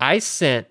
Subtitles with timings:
[0.00, 0.66] I sent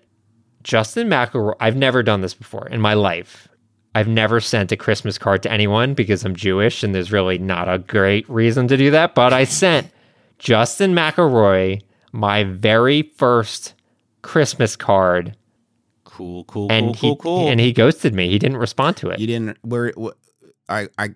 [0.62, 1.54] Justin McElroy.
[1.60, 3.48] I've never done this before in my life.
[3.94, 7.68] I've never sent a Christmas card to anyone because I'm Jewish and there's really not
[7.72, 9.14] a great reason to do that.
[9.14, 9.90] But I sent
[10.38, 11.80] Justin McElroy
[12.12, 13.74] my very first
[14.22, 15.36] Christmas card,
[16.04, 17.48] Cool, cool, and cool, he cool, cool.
[17.48, 18.28] and he ghosted me.
[18.30, 19.18] He didn't respond to it.
[19.18, 19.58] You didn't.
[19.62, 19.92] Where?
[19.96, 20.16] What,
[20.68, 21.10] I I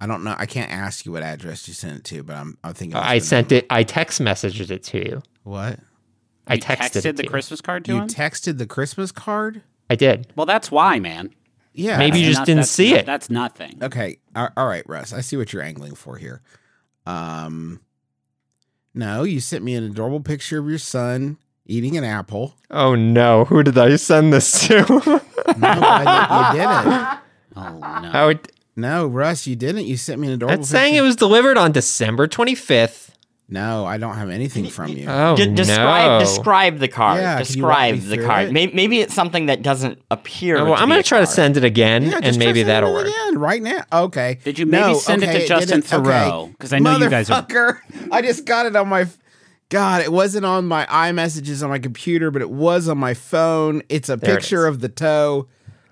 [0.00, 0.34] I don't know.
[0.38, 2.96] I can't ask you what address you sent it to, but I'm I'm thinking.
[2.96, 3.66] I sent it.
[3.70, 5.22] I text messaged it to you.
[5.42, 5.78] What?
[6.46, 7.24] I You texted, the.
[7.24, 7.96] Christmas card to him?
[7.96, 8.08] You him.
[8.08, 9.62] texted the Christmas card?
[9.88, 10.32] I did.
[10.36, 11.34] well, that's why, man.
[11.72, 11.98] Yeah.
[11.98, 13.06] Maybe you just not- didn't see not- it.
[13.06, 13.78] That's nothing.
[13.82, 14.18] Okay.
[14.36, 15.12] All all right, Russ.
[15.12, 16.40] I see what you're angling for here.
[17.06, 17.80] Um.
[18.94, 22.54] No, you sent me an adorable picture of your son eating an apple.
[22.70, 23.44] Oh no!
[23.46, 24.84] Who did I send this to?
[25.58, 27.18] No, I, you didn't.
[27.56, 28.10] Oh no.
[28.10, 29.86] How it, No, Russ, you didn't.
[29.86, 30.56] You sent me an adorable.
[30.58, 33.10] that's saying it was delivered on December 25th.
[33.46, 35.06] No, I don't have anything from you.
[35.06, 36.18] Oh De- describe no!
[36.20, 37.20] describe the card.
[37.20, 38.48] Yeah, can you walk me describe the through card.
[38.48, 38.52] it?
[38.52, 40.56] Maybe, maybe it's something that doesn't appear.
[40.56, 42.66] Oh, well, to I'm gonna a try to send it again, Yeah, and maybe sending
[42.68, 43.06] that'll it work.
[43.08, 43.82] again right now.
[43.92, 44.38] Okay.
[44.44, 46.02] Did you maybe send it to okay, Justin Theroux?
[46.02, 46.58] Because Theroux?
[46.58, 47.78] 'Cause I know you guys are- Motherfucker,
[48.12, 49.06] I just got it on my.
[49.68, 53.82] God, it wasn't on my iMessages on my computer, but it was on my phone.
[53.88, 54.74] It's a There picture is.
[54.74, 55.48] of the toe.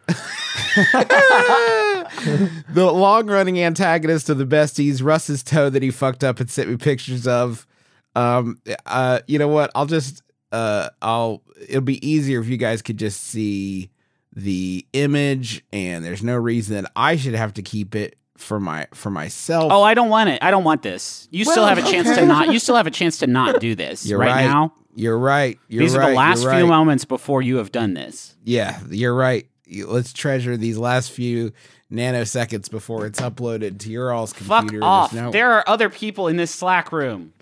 [2.68, 6.68] the long running antagonist of the besties, Russ's toe that he fucked up and sent
[6.68, 7.66] me pictures of.
[8.14, 9.70] Um, uh, you know what?
[9.74, 13.90] I'll just, uh, I'll, it'll be easier if you guys could just see
[14.34, 18.86] the image, and there's no reason that I should have to keep it for my
[18.92, 19.72] for myself.
[19.72, 20.42] Oh, I don't want it.
[20.42, 21.28] I don't want this.
[21.30, 22.20] You still have a chance okay.
[22.20, 22.52] to not.
[22.52, 24.44] You still have a chance to not do this You're right, right.
[24.44, 24.74] now.
[24.94, 25.58] You're right.
[25.68, 26.04] You're These right.
[26.04, 26.68] are the last you're few right.
[26.68, 28.34] moments before you have done this.
[28.44, 29.46] Yeah, you're right.
[29.72, 31.52] You- Let's treasure these last few
[31.90, 34.80] nanoseconds before it's uploaded to your all's Fuck computer.
[34.80, 35.12] There's off.
[35.12, 37.32] no- There are other people in this Slack room.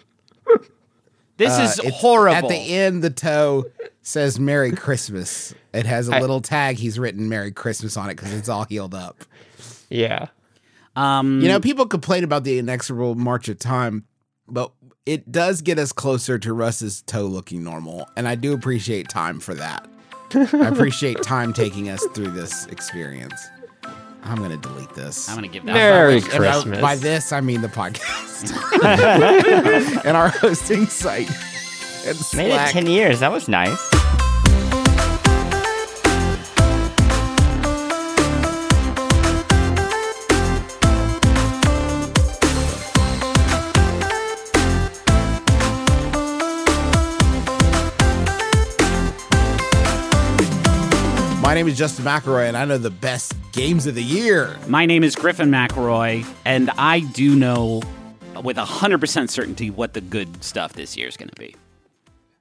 [1.37, 2.37] This Uh, is it's- horrible.
[2.37, 3.65] At the end, the toe
[4.03, 6.77] says "Merry Christmas." It has a I- little tag.
[6.77, 9.25] He's written "Merry Christmas" on it because it's all healed up.
[9.89, 10.27] Yeah.
[10.97, 14.05] um, You know, people complain about the inexorable march of time,
[14.49, 14.73] but
[15.07, 19.41] it does get us closer to Russ's toe looking normal, and I do appreciate time
[19.41, 19.89] for that.
[20.55, 23.49] I appreciate time taking us through this experience.
[24.23, 25.29] I'm gonna delete this.
[25.29, 25.73] I'm gonna give that.
[25.73, 26.81] Merry And by- Christmas.
[26.81, 28.53] By this, I mean the podcast
[30.05, 31.31] and our hosting site.
[32.07, 33.21] And Made it ten years.
[33.21, 33.79] That was nice.
[51.51, 54.57] My name is Justin McElroy, and I know the best games of the year.
[54.69, 57.83] My name is Griffin McElroy, and I do know
[58.45, 61.57] with 100% certainty what the good stuff this year is going to be.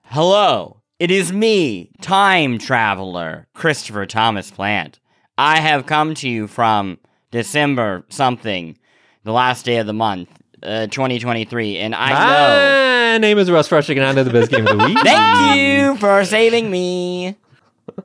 [0.03, 4.99] Hello, it is me, time traveler, Christopher Thomas Plante.
[5.39, 6.99] I have come to you from
[7.31, 8.77] December something,
[9.23, 10.29] the last day of the month,
[10.61, 13.13] uh, 2023, and I know.
[13.13, 14.99] My name is Russ Frushtick, and I know the best game of the week.
[15.03, 17.35] Thank you for saving me.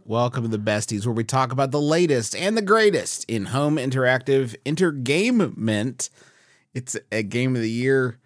[0.04, 3.76] Welcome to the Besties, where we talk about the latest and the greatest in home
[3.76, 6.10] interactive entertainment.
[6.74, 8.18] It's a game of the year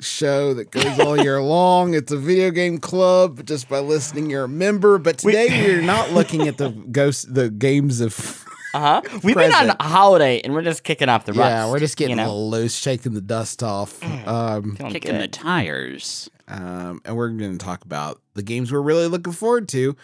[0.00, 1.94] show that goes all year long.
[1.94, 3.44] It's a video game club.
[3.46, 4.98] Just by listening, you're a member.
[4.98, 8.40] But today we, are not looking at the ghost, the games of.
[8.74, 9.18] Uh huh.
[9.22, 11.48] We've been on a holiday, and we're just kicking off the rust.
[11.48, 14.02] Yeah, we're just getting you a little loose, shaking the dust off.
[14.26, 16.28] Um, Feeling Kicking the tires.
[16.48, 19.94] um, and we're going to talk about the games we're really looking forward to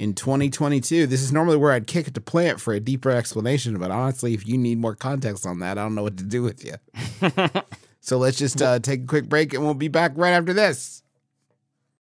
[0.00, 1.06] in 2022.
[1.06, 4.32] This is normally where I'd kick it to Plante for a deeper explanation, but honestly,
[4.32, 6.74] if you need more context on that, I don't know what to do with you.
[8.00, 11.02] so let's just uh, take a quick break, and we'll be back right after this.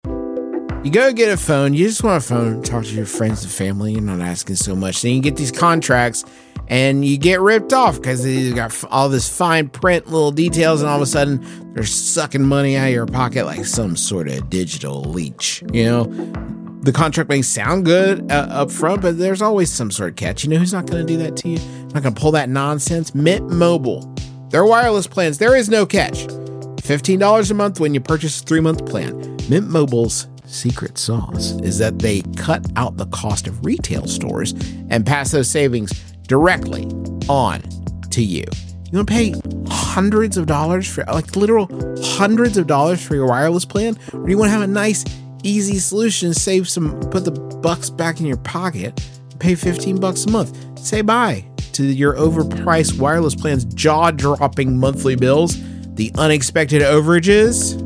[0.04, 1.74] You go get a phone.
[1.74, 2.62] You just want a phone.
[2.62, 3.92] to Talk to your friends and family.
[3.92, 5.02] You're not asking so much.
[5.02, 6.24] Then you get these contracts,
[6.68, 10.88] and you get ripped off because they got all this fine print, little details, and
[10.88, 14.48] all of a sudden they're sucking money out of your pocket like some sort of
[14.48, 15.64] digital leech.
[15.72, 20.10] You know, the contract may sound good uh, up front, but there's always some sort
[20.10, 20.44] of catch.
[20.44, 21.58] You know who's not going to do that to you?
[21.92, 23.14] Not going to pull that nonsense.
[23.14, 24.12] Mint Mobile.
[24.50, 25.38] Their wireless plans.
[25.38, 26.26] There is no catch.
[26.26, 29.36] $15 a month when you purchase a three month plan.
[29.48, 34.52] Mint Mobile's secret sauce is that they cut out the cost of retail stores
[34.90, 36.84] and pass those savings directly
[37.28, 37.62] on
[38.10, 38.44] to you.
[38.90, 39.34] You want to pay
[39.68, 41.68] hundreds of dollars for, like literal
[42.02, 43.96] hundreds of dollars for your wireless plan?
[44.12, 45.04] Or do you want to have a nice,
[45.42, 49.00] easy solution, save some, put the bucks back in your pocket,
[49.38, 50.78] pay 15 bucks a month?
[50.78, 55.56] Say bye to your overpriced wireless plan's jaw dropping monthly bills,
[55.94, 57.78] the unexpected overages.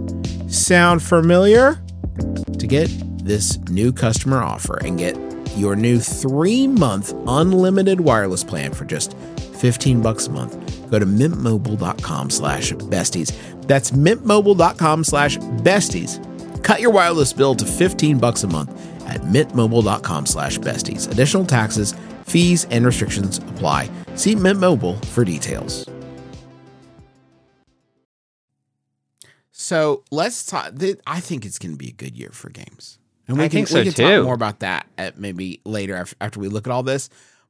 [0.53, 1.81] Sound familiar?
[2.59, 2.89] To get
[3.25, 5.17] this new customer offer and get
[5.57, 11.07] your new three month unlimited wireless plan for just 15 bucks a month, go to
[11.07, 13.33] mintmobile.com slash besties.
[13.67, 16.34] That's mintmobile.com slash besties.
[16.65, 18.73] Cut your wireless bill to 15 bucks a month
[19.09, 21.11] at mintmobile.com slash besties.
[21.11, 21.95] Additional taxes,
[22.27, 23.89] fees, and restrictions apply.
[24.17, 25.89] See Mint Mobile for details.
[29.53, 30.79] So let's talk.
[30.79, 33.49] th- I think it's going to be a good year for games, and we I
[33.49, 34.03] can, think so, we can too.
[34.03, 37.09] talk more about that at maybe later after, after we look at all this.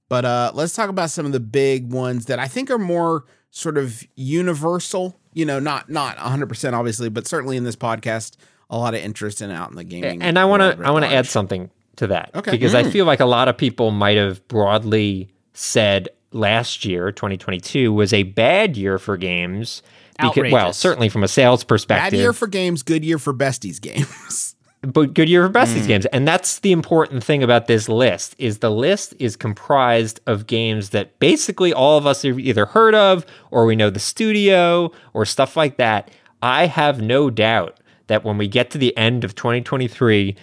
[0.09, 3.25] But uh, let's talk about some of the big ones that I think are more
[3.51, 5.19] sort of universal.
[5.33, 8.37] You know, not not 100 percent obviously, but certainly in this podcast,
[8.71, 10.23] a lot of interest in out in the gaming.
[10.23, 12.51] and I want to I want to add something to that Okay.
[12.51, 17.93] because I feel like a lot of people might have broadly said last year 2022
[17.93, 19.83] was a bad year for games
[20.21, 23.81] because well certainly from a sales perspective, Bad year for games, good year for besties
[23.81, 24.57] games.
[24.83, 25.87] but good year for besties Mm.
[25.87, 30.47] games and that's the important thing about this list is the list is comprised of
[30.47, 34.91] games that basically all of us have either heard of or we know the studio
[35.15, 36.11] or stuff like that
[36.43, 40.37] i have no doubt that when we get to the end of 2023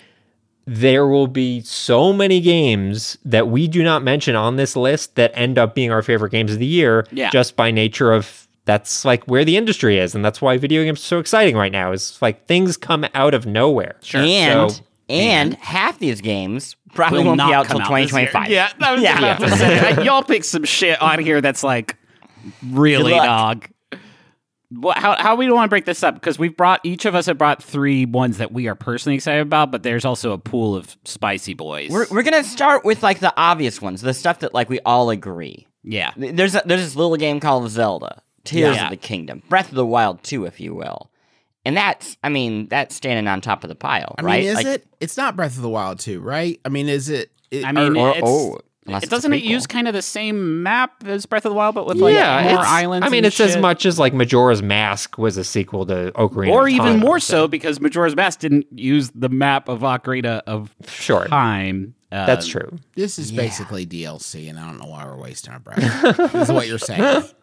[0.67, 5.31] there will be so many games that we do not mention on this list that
[5.33, 7.29] end up being our favorite games of the year Yeah.
[7.31, 10.99] just by nature of that's like where the industry is and that's why video games
[10.99, 14.21] are so exciting right now is like things come out of nowhere sure.
[14.21, 18.01] And So- and half these games probably Will won't not be out come till out
[18.01, 18.27] this year.
[18.27, 18.49] 2025.
[18.49, 19.17] Yeah, I was Yeah.
[19.17, 20.05] about to say.
[20.05, 21.97] Y'all pick some shit on here that's like
[22.69, 23.67] really dog.
[24.73, 26.13] What, how how we want to break this up?
[26.15, 29.41] Because we've brought each of us have brought three ones that we are personally excited
[29.41, 31.89] about, but there's also a pool of spicy boys.
[31.89, 35.09] We're, we're gonna start with like the obvious ones, the stuff that like we all
[35.09, 35.67] agree.
[35.83, 38.85] yeah, There's a, there's this little game called Zelda, Tears Yeah.
[38.85, 41.11] of the Kingdom, Breath of the Wild 2, if you will.
[41.65, 44.39] And that's, I mean, that's standing on top of the pile, I right?
[44.41, 44.85] mean, is Like- it?
[44.99, 46.59] It's not Breath of the Wild 2, right?
[46.65, 47.29] I mean, is it?
[47.51, 48.59] it I mean, or- it's, oh,
[48.91, 51.75] unless it doesn't it use kind of the same map as Breath of the Wild,
[51.75, 53.05] but with like yeah, more it's- islands.
[53.05, 56.51] I mean, and it's as much as like Majora's Mask was a sequel to Ocarina,
[56.51, 60.41] or of even Time, more so because Majora's Mask didn't use the map of Ocarina
[60.47, 61.95] of Sure, Time.
[62.11, 62.77] Uh, that's true.
[62.95, 66.33] This is basically DLC, and I don't know why we're wasting our breath.
[66.33, 67.23] this is what you're saying.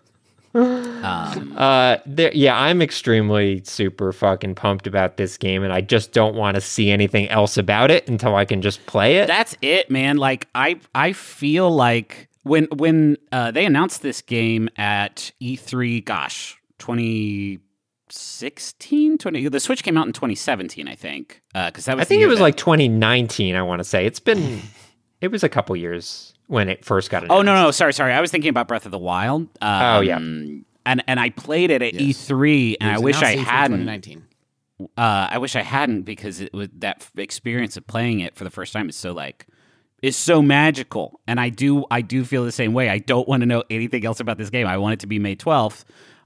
[0.59, 6.35] Uh, there, yeah, I'm extremely super fucking pumped about this game, and I just don't
[6.35, 9.27] want to see anything else about it until I can just play it.
[9.27, 10.17] That's it, man.
[10.17, 16.57] Like I I feel like when when uh, they announced this game at E3, gosh,
[16.79, 21.43] 2016, 20 the Switch came out in 2017, I think.
[21.55, 23.55] Uh cuz that was I think it was like 2019.
[23.55, 24.61] I want to say it's been,
[25.21, 27.39] it was a couple years when it first got announced.
[27.39, 28.13] Oh no, no, sorry, sorry.
[28.13, 29.43] I was thinking about Breath of the Wild.
[29.63, 30.17] Um, Oh, yeah.
[30.19, 30.65] And
[31.07, 32.29] and I played it at Yes.
[32.29, 33.81] E3 and I wish I hadn't.
[33.87, 34.25] 2019.
[34.81, 38.51] Uh, I wish I hadn't because it was that experience of playing it for the
[38.51, 39.47] first time is so like
[40.01, 42.89] is so magical, and I do I do feel the same way.
[42.89, 44.67] I don't want to know anything else about this game.
[44.69, 45.85] I want it to be May twelfth,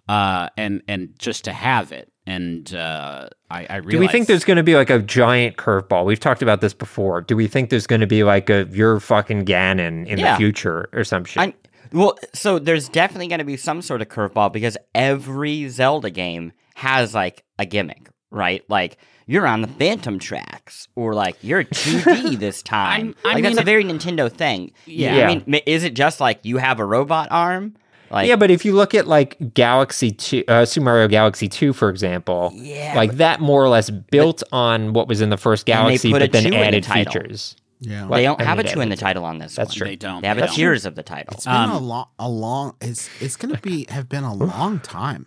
[0.08, 2.11] uh, and and just to have it.
[2.26, 5.56] And uh, I, I realize, Do we think there's going to be like a giant
[5.56, 6.04] curveball?
[6.04, 7.20] We've talked about this before.
[7.20, 10.32] Do we think there's going to be like a you're fucking Ganon in Yeah.
[10.32, 11.42] the future or some shit?
[11.42, 11.54] I,
[11.92, 16.52] well, so there's definitely going to be some sort of curveball because every Zelda game
[16.76, 18.62] has like a gimmick, right?
[18.68, 23.14] Like you're on the Phantom tracks, or like you're 2D this time.
[23.24, 24.72] I like that's a very Nintendo thing.
[24.86, 25.16] Yeah.
[25.16, 25.28] Yeah.
[25.28, 27.74] I mean, is it just like you have a robot arm?
[28.12, 31.72] Like, yeah, but if you look at like Galaxy 2, uh, Super Mario Galaxy 2,
[31.72, 35.64] for example, Yeah, like that more or less built on what was in the first
[35.66, 37.12] Galaxy, put a but then two in the added title.
[37.12, 37.56] features.
[37.80, 38.04] Yeah.
[38.04, 39.76] Like, they don't I have a two in the title on this That's one.
[39.78, 39.86] true.
[39.88, 40.20] They don't.
[40.22, 40.54] They have They a don't.
[40.54, 41.32] tiers of the title.
[41.34, 42.76] It's been Um, a long, a long.
[42.80, 45.26] It's it's gonna be have been a long time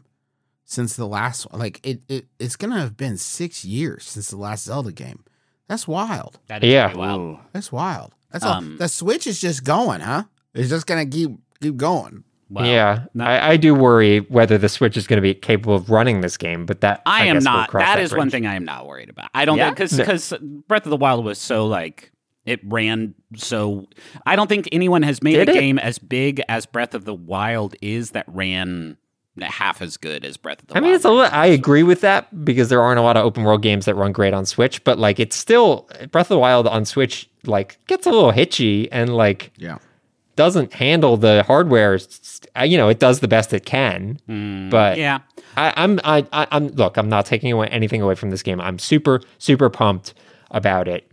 [0.64, 1.52] since the last.
[1.54, 5.24] Like it, it it's gonna have been six years since the last Zelda game.
[5.68, 6.40] That's wild.
[6.48, 6.86] That is Yeah.
[6.88, 7.40] pretty wild.
[7.52, 8.14] That's wild.
[8.32, 8.78] That's Um, all.
[8.78, 10.26] The Switch is just going, huh?
[10.54, 12.24] It's just gonna keep keep going.
[12.50, 15.76] Well, yeah, not- I, I do worry whether the Switch is going to be capable
[15.76, 17.70] of running this game, but that I, am guess we'll not.
[17.70, 19.30] cross that is one thing I am not worried about.
[19.34, 19.66] I don't Yeah?
[19.74, 20.04] think because No.
[20.06, 20.34] because
[20.68, 22.12] Breath of the Wild was so like
[22.46, 23.88] it ran so.
[24.28, 25.60] I don't think anyone has made Did a it?
[25.60, 28.98] game as big as Breath of the Wild is that ran
[29.42, 30.84] half as good as Breath of the I Wild.
[30.84, 33.26] I mean, it's a little, I agree with that because there aren't a lot of
[33.26, 36.40] open world games that run great on Switch, but like it's still Breath of the
[36.40, 39.80] Wild on Switch like gets a little hitchy and like Yeah.
[40.36, 41.98] Doesn't handle the hardware.
[42.58, 45.20] uh, You know, it does the best it can, but Mm, yeah.
[45.58, 46.98] I, I'm I, I, I'm look.
[46.98, 48.60] I'm not taking away anything away from this game.
[48.60, 50.14] I'm super super pumped
[50.52, 51.10] about it.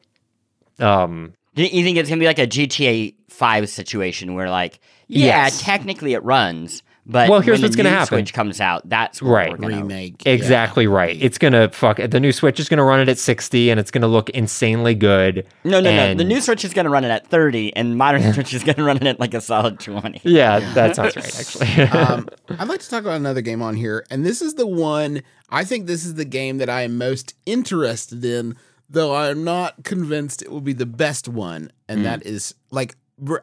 [0.78, 5.44] Um, Do you think it's gonna be like a GTA Five situation where, like, yeah,
[5.44, 5.60] Yes.
[5.62, 8.18] technically it runs, But Well, here's when what's gonna new happen.
[8.18, 9.50] Switch comes out, that's what Right.
[9.50, 10.24] we're gonna Remake.
[10.24, 10.32] yeah.
[10.32, 11.18] Exactly right.
[11.20, 14.06] It's gonna fuck the new Switch is gonna run it at 60 and it's gonna
[14.06, 15.44] look insanely good.
[15.64, 16.22] No, no, And- no.
[16.22, 18.76] The new Switch is going to run it at 30, and modern Switch is going
[18.76, 20.20] to run it at like a solid 20.
[20.24, 21.82] Yeah, that sounds right actually.
[21.98, 25.22] um, I'd like to talk about another game on here, and this is the one
[25.50, 28.56] I think this is the game that I am most interested in,
[28.88, 31.72] though I'm not convinced it will be the best one.
[31.88, 32.94] And that is like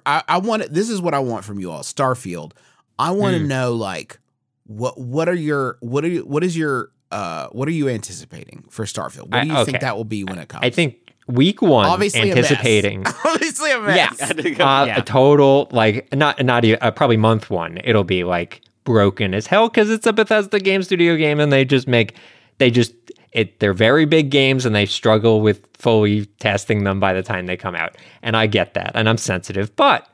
[0.05, 0.73] I, I want it.
[0.73, 2.53] This is what I want from you all, Starfield.
[2.99, 4.19] I want to know like
[4.67, 8.65] what what are your what are you what is your uh what are you anticipating
[8.69, 9.29] for Starfield?
[9.31, 9.65] What I- do you okay.
[9.71, 10.63] think that will be when it comes?
[10.63, 12.51] I think week 1 obviously a mess.
[12.51, 14.15] anticipating obviously a mess.
[14.19, 14.31] Yes.
[14.59, 14.99] uh, Yeah.
[14.99, 19.47] a total like not not even, uh, probably month 1 it'll be like broken as
[19.47, 22.15] hell cuz it's a Bethesda game studio game and they just make
[22.57, 22.93] they just
[23.31, 27.45] it they're very big games and they struggle with fully testing them by the time
[27.45, 27.95] they come out.
[28.23, 30.08] And I get that and I'm sensitive, but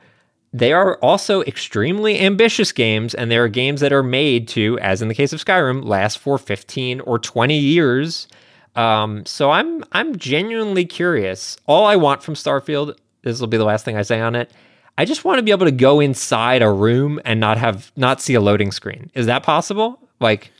[0.56, 5.02] they are also extremely ambitious games and there are games that are made to as
[5.02, 8.26] in the case of Skyrim last for 15 or 20 years.
[8.74, 11.58] Um, so I'm I'm genuinely curious.
[11.66, 14.50] All I want from Starfield, this will be the last thing I say on it.
[14.96, 18.22] I just want to be able to go inside a room and not have not
[18.22, 19.10] see a loading screen.
[19.14, 20.00] Is that possible?
[20.20, 20.52] Like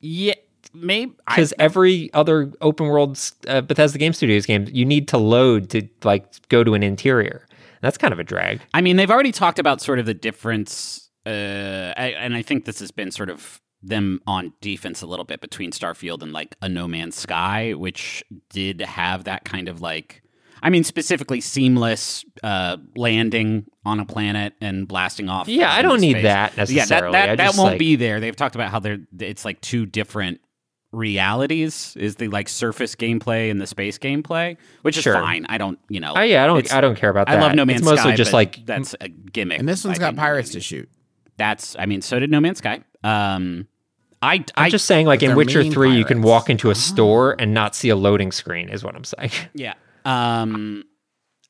[0.00, 0.34] Yeah,
[0.72, 1.12] maybe.
[1.28, 5.88] Because every other open world uh, Bethesda Game Studios game, you need to load to
[6.02, 7.46] like go to an interior.
[7.84, 8.60] That's kind of a drag.
[8.72, 11.30] I mean, they've already talked about sort of the difference, uh,
[11.96, 15.42] I, and I think this has been sort of them on defense a little bit
[15.42, 20.22] between Starfield and like a No Man's Sky, which did have that kind of like,
[20.62, 25.46] I mean, specifically seamless uh, landing on a planet and blasting off.
[25.46, 26.22] Yeah, I don't need space.
[26.22, 27.12] that Yeah, that necessarily.
[27.12, 28.18] that, that won't like- be there.
[28.20, 30.40] They've talked about how they're it's like two different
[30.94, 35.78] realities is the like surface gameplay and the space gameplay which is fine i don't
[35.88, 37.38] you know Oh yeah, I don't I don't care about that.
[37.38, 37.92] I love No Man's Sky.
[37.92, 39.58] It's mostly Sky, just but like that's a gimmick.
[39.58, 40.18] And this one's I got think.
[40.18, 40.88] pirates to shoot.
[41.36, 42.84] That's I mean, so did No Man's Sky.
[43.02, 43.66] Um,
[44.22, 46.74] I I'm I just saying like in Witcher mean 3 you can walk into a
[46.74, 49.30] store and not see a loading screen is what I'm saying.
[49.54, 49.74] yeah.
[50.04, 50.84] Um,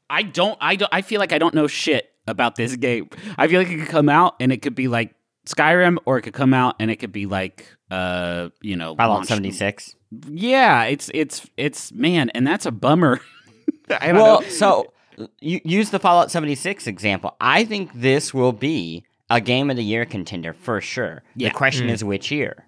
[0.08, 3.08] I don't I don't I feel like I don't know shit about this game.
[3.36, 5.14] I feel like it could come out and it could be like
[5.46, 9.26] Skyrim, or it could come out and it could be like uh you know Fallout
[9.26, 9.94] 76.
[10.28, 13.20] Yeah, it's it's it's man, and that's a bummer.
[14.00, 14.48] I don't Well, know.
[14.48, 14.92] so
[15.40, 17.36] you use the Fallout 76 example.
[17.40, 21.22] I think this will be a game of the year contender for sure.
[21.36, 21.48] Yeah.
[21.48, 22.66] The question is which year.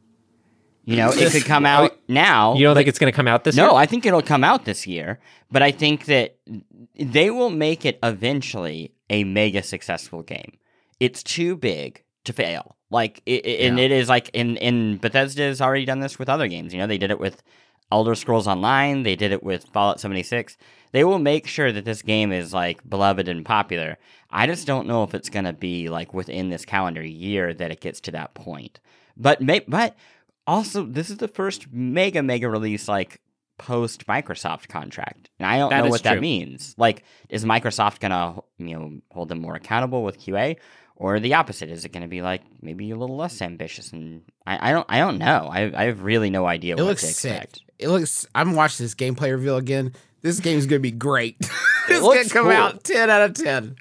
[0.84, 2.54] You know, it could come out now.
[2.54, 3.70] You don't think it's going to come out this no, year?
[3.72, 5.18] No, I think it'll come out this year,
[5.50, 6.36] but I think that
[6.96, 10.56] they will make it eventually a mega successful game.
[11.00, 12.76] It's too big to fail.
[12.90, 16.28] Like, it, it- and it is like in in Bethesda has already done this with
[16.28, 16.72] other games.
[16.72, 17.42] You know, they did it with
[17.90, 19.02] Elder Scrolls Online.
[19.02, 20.56] They did it with Fallout 76.
[20.92, 23.98] They will make sure that this game is like beloved and popular.
[24.30, 27.70] I just don't know if it's going to be like within this calendar year that
[27.70, 28.80] it gets to that point.
[29.16, 29.96] But may, but
[30.46, 33.20] also this is the first mega mega release like
[33.58, 35.30] post Microsoft contract.
[35.38, 36.74] And I don't That know what that means.
[36.78, 40.56] Like is Microsoft going to, you know, hold them more accountable with QA
[40.96, 41.70] or the opposite?
[41.70, 44.86] Is it going to be like maybe a little less ambitious and I, I don't
[44.88, 45.48] I don't know.
[45.52, 47.32] I I have really no idea It what looks to sick.
[47.32, 47.62] expect.
[47.78, 48.26] It looks.
[48.34, 49.92] I'm watching this gameplay reveal again.
[50.22, 51.38] This game's gonna be great.
[51.88, 52.52] this looks gonna come cool.
[52.52, 53.76] out ten out of ten.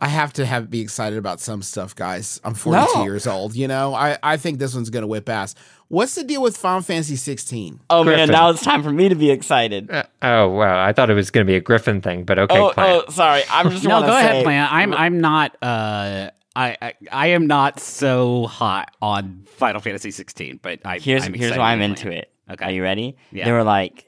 [0.00, 2.40] I have to have be excited about some stuff, guys.
[2.44, 3.02] I'm 42 No.
[3.04, 3.56] years old.
[3.56, 5.54] You know, I I think this one's gonna whip ass.
[5.88, 7.80] What's the deal with Final Fantasy 16?
[7.90, 8.18] Oh Griffin.
[8.20, 9.90] man, now it's time for me to be excited.
[9.90, 12.58] Uh, oh wow, I thought it was going to be a Griffin thing, but okay,
[12.58, 13.04] oh, Plante.
[13.08, 13.42] oh, sorry.
[13.50, 14.72] I'm just no, wanna go say, ahead, Plante.
[14.72, 20.60] I'm I'm not uh I, I I am not so hot on Final Fantasy 16,
[20.62, 22.32] but I Here's I'm here's why I'm into play it.
[22.50, 22.64] Okay.
[22.66, 23.16] Are you ready?
[23.30, 23.44] Yeah.
[23.46, 24.07] They were like,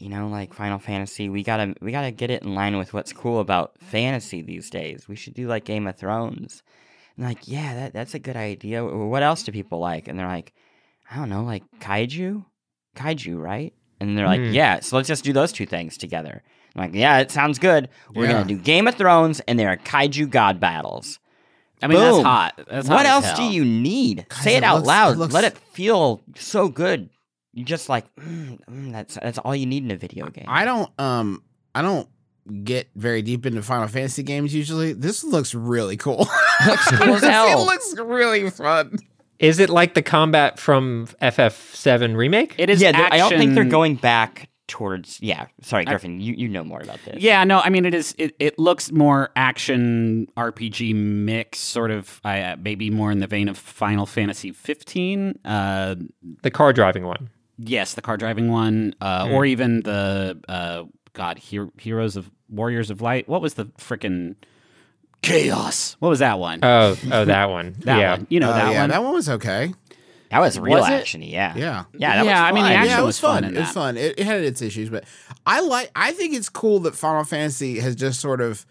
[0.00, 2.92] man, you know, like Final Fantasy, we gotta we gotta get it in line with
[2.94, 5.06] what's cool about fantasy these days.
[5.08, 6.62] We should do like Game of Thrones.
[7.16, 8.84] And like, yeah, that that's a good idea.
[8.84, 10.08] What else do people like?
[10.08, 10.52] And they're like,
[11.10, 12.44] I don't know, like kaiju,
[12.96, 13.72] kaiju, right?
[14.00, 14.52] And they're like, Hmm.
[14.52, 16.42] yeah, so let's just do those two things together.
[16.74, 17.88] I'm like, yeah, it sounds good.
[18.14, 18.32] We're Yeah.
[18.32, 21.20] gonna do Game of Thrones, and there are kaiju god battles.
[21.82, 22.54] I mean, that's hot.
[22.68, 24.26] That's what as else do you need?
[24.28, 25.14] Guys, Say it, it out loud.
[25.14, 27.10] it looks- Let it feel so good.
[27.54, 30.44] You just like mm, mm, that's that's all you need in a video game.
[30.48, 31.42] I don't um
[31.74, 32.08] I don't
[32.62, 34.92] get very deep into Final Fantasy games usually.
[34.92, 36.28] This looks really cool.
[36.66, 37.60] Looks cool as hell.
[37.60, 38.98] it looks really fun.
[39.38, 42.54] Is it like the combat from FF7 remake?
[42.58, 45.20] It is yeah, they're- I don't think they're going back towards.
[45.20, 46.20] Yeah, sorry, Griffin.
[46.20, 47.22] you you know more about this.
[47.22, 48.14] Yeah, no, I mean it is.
[48.18, 53.48] It, it looks more action RPG mix, sort of uh, maybe more in the vein
[53.48, 55.38] of Final Fantasy 15.
[55.44, 55.96] Uh,
[56.42, 57.30] The car driving one.
[57.58, 62.90] Yes, the car driving one, uh, or even the uh, God Her- Heroes of Warriors
[62.90, 63.28] of Light.
[63.28, 64.36] What was the frickin'
[65.22, 65.96] chaos.
[66.00, 66.60] What was that one?
[66.62, 67.74] Oh, oh, that one.
[67.80, 68.10] that yeah.
[68.16, 68.26] one.
[68.30, 68.90] You know Oh, that yeah, one.
[68.90, 69.72] that one was okay.
[70.30, 71.14] That was real Was it?
[71.20, 71.54] yeah.
[71.56, 71.84] Yeah.
[71.96, 72.76] Yeah, that Yeah, I mean, the fun.
[72.76, 73.42] action yeah, it was was fun.
[73.44, 73.96] fun It was fun.
[73.96, 75.04] It, it had its issues, but
[75.46, 75.90] I like.
[75.94, 78.66] I think it's cool that Final Fantasy has just sort of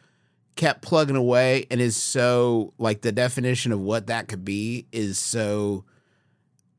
[0.55, 5.17] kept plugging away and is so like the definition of what that could be is
[5.17, 5.85] so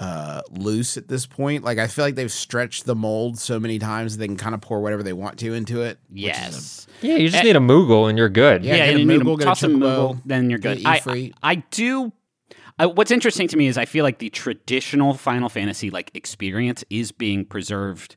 [0.00, 1.62] uh loose at this point.
[1.64, 4.54] Like I feel like they've stretched the mold so many times that they can kind
[4.54, 5.98] of pour whatever they want to into it.
[6.10, 6.86] which is a- yes.
[7.02, 8.64] Yeah, you just Eh, need a Moogle and you're good.
[8.64, 9.78] Yeah, Yeah, get a you need Moogle, get a toss a Chocobo,
[10.16, 10.82] Moogle, then you're good.
[10.84, 12.12] I, I, I do.
[12.78, 16.82] I, what's interesting to me is I feel like the traditional Final Fantasy like experience
[16.90, 18.16] is being preserved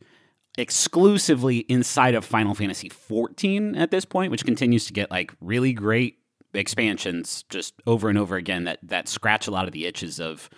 [0.57, 5.73] exclusively inside of Final Fantasy 14 at this point, which continues to get like really
[5.73, 6.17] great
[6.53, 10.49] expansions just over and over again that that scratch a lot of the itches of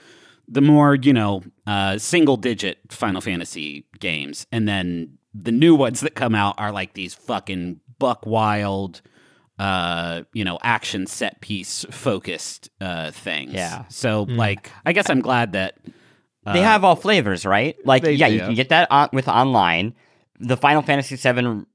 [0.52, 6.02] the more you know uh, single digit Final Fantasy games, and then the new ones
[6.02, 9.02] that come out are like these fucking buck wild,
[9.60, 13.54] uh, you know, action set piece focused uh, things.
[13.54, 13.86] Yeah.
[13.90, 15.78] So like, I guess I'm glad that
[16.54, 17.78] They have all flavors, right?
[17.86, 19.94] Like, they yeah, you can get that on, with online.
[20.40, 21.66] The Final Fantasy VII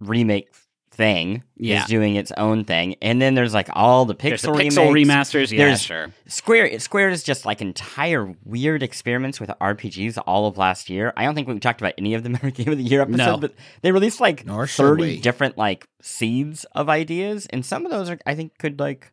[0.00, 0.48] remake
[0.94, 1.82] thing Yeah.
[1.82, 4.90] is doing its own thing, and then there's like all the there's the pixel pixel
[4.92, 5.50] remasters.
[5.50, 6.12] Yeah, There's- sure.
[6.26, 11.12] Square Square is just like entire weird experiments with RPGs all of last year.
[11.16, 13.02] I don't think we talked about any of them in our Game of the Year
[13.02, 13.36] episode, No.
[13.38, 18.08] but they released like Nor thirty different like seeds of ideas, and some of those
[18.10, 19.12] are I think could like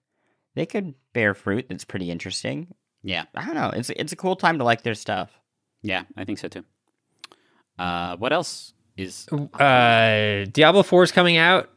[0.55, 1.65] they could bear fruit.
[1.69, 2.67] That's pretty interesting.
[3.03, 3.71] Yeah, I don't know.
[3.71, 5.31] It's it's a cool time to like their stuff.
[5.81, 6.63] yeah, I think so too.
[7.79, 9.27] Uh, what else is?
[9.31, 11.69] Uh, Diablo 4 is coming out.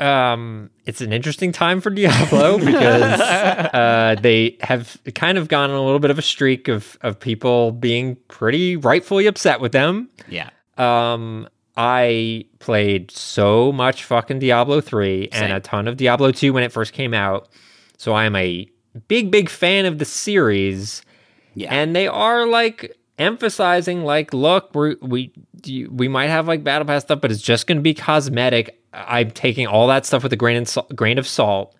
[0.00, 5.76] Um, it's an interesting time for Diablo because uh, they have kind of gone on
[5.76, 10.08] a little bit of a streak of of people being pretty rightfully upset with them.
[10.28, 16.52] Yeah, Um, I played so much fucking Diablo 3 and a ton of Diablo 2
[16.52, 17.48] when it first came out.
[17.96, 18.68] So I am a
[19.08, 21.02] big, big fan of the series.
[21.54, 25.32] yeah, And they are like emphasizing, like, look, we're, we
[25.90, 28.80] we might have like battle pass stuff, but it's just going to be cosmetic.
[28.92, 31.74] I'm taking all that stuff with a grain and salt, grain of salt.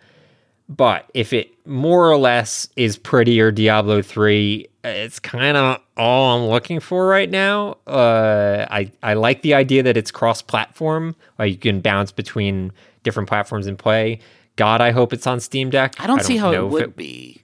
[0.69, 6.51] But if it more or less is prettier Diablo 3, it's kind of all I'm
[6.51, 7.79] looking for right now.
[7.87, 12.73] Uh, I, I like the idea that it's cross platform, like you can bounce between
[13.03, 14.21] different platforms and play.
[14.57, 15.95] God, I hope it's on Steam Deck.
[15.99, 17.43] I don't see how it would be.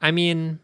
[0.00, 0.60] I mean,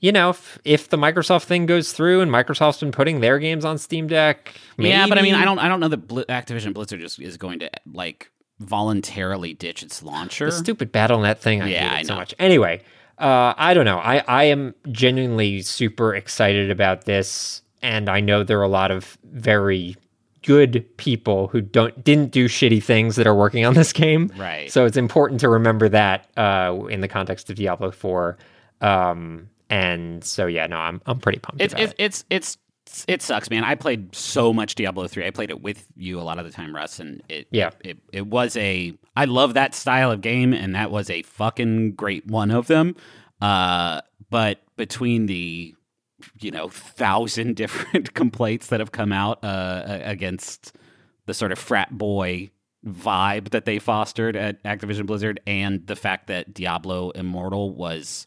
[0.00, 3.64] you know, if, if the Microsoft thing goes through and Microsoft's been putting their games
[3.64, 6.72] on Steam Deck, Yeah, but I mean, I don't, I don't know that Bli- Activision
[6.74, 10.46] Blizzard is, is going to like voluntarily ditch its launcher.
[10.46, 11.62] the stupid BattleNet thing.
[11.62, 12.34] I Yeah, hate so much.
[12.38, 12.82] Anyway,
[13.18, 13.98] uh, I don't know.
[13.98, 18.90] I I am genuinely super excited about this, and I know there are a lot
[18.90, 19.96] of very
[20.42, 24.30] good people who don't didn't do shitty things that are working on this game.
[24.38, 24.70] Right.
[24.72, 28.38] So it's important to remember that uh, in the context of Diablo Four.
[28.80, 31.62] Um, and so yeah, no, I'm I'm pretty pumped.
[31.62, 31.98] It's about it's, it.
[31.98, 33.62] it's it's it sucks, man.
[33.62, 35.24] I played so much Diablo three.
[35.26, 37.70] I played it with you a lot of the time, Russ, and it Yeah.
[37.84, 41.92] it, it was a I love that style of game, and that was a fucking
[41.92, 42.96] great one of them.
[43.40, 45.74] Uh, but between the
[46.40, 50.76] you know thousand different complaints that have come out uh, against
[51.26, 52.50] the sort of frat boy
[52.84, 58.26] vibe that they fostered at Activision Blizzard, and the fact that Diablo Immortal was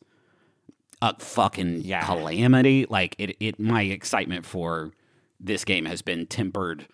[1.10, 2.06] a fucking Yeah.
[2.06, 2.86] calamity.
[2.90, 4.92] Like it, it, my excitement for
[5.40, 6.88] this game has been tempered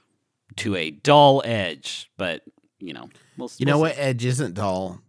[0.58, 2.10] to a dull edge.
[2.18, 2.42] But
[2.80, 3.90] you know, we'll, You we'll know see.
[3.92, 5.00] what edge isn't dull?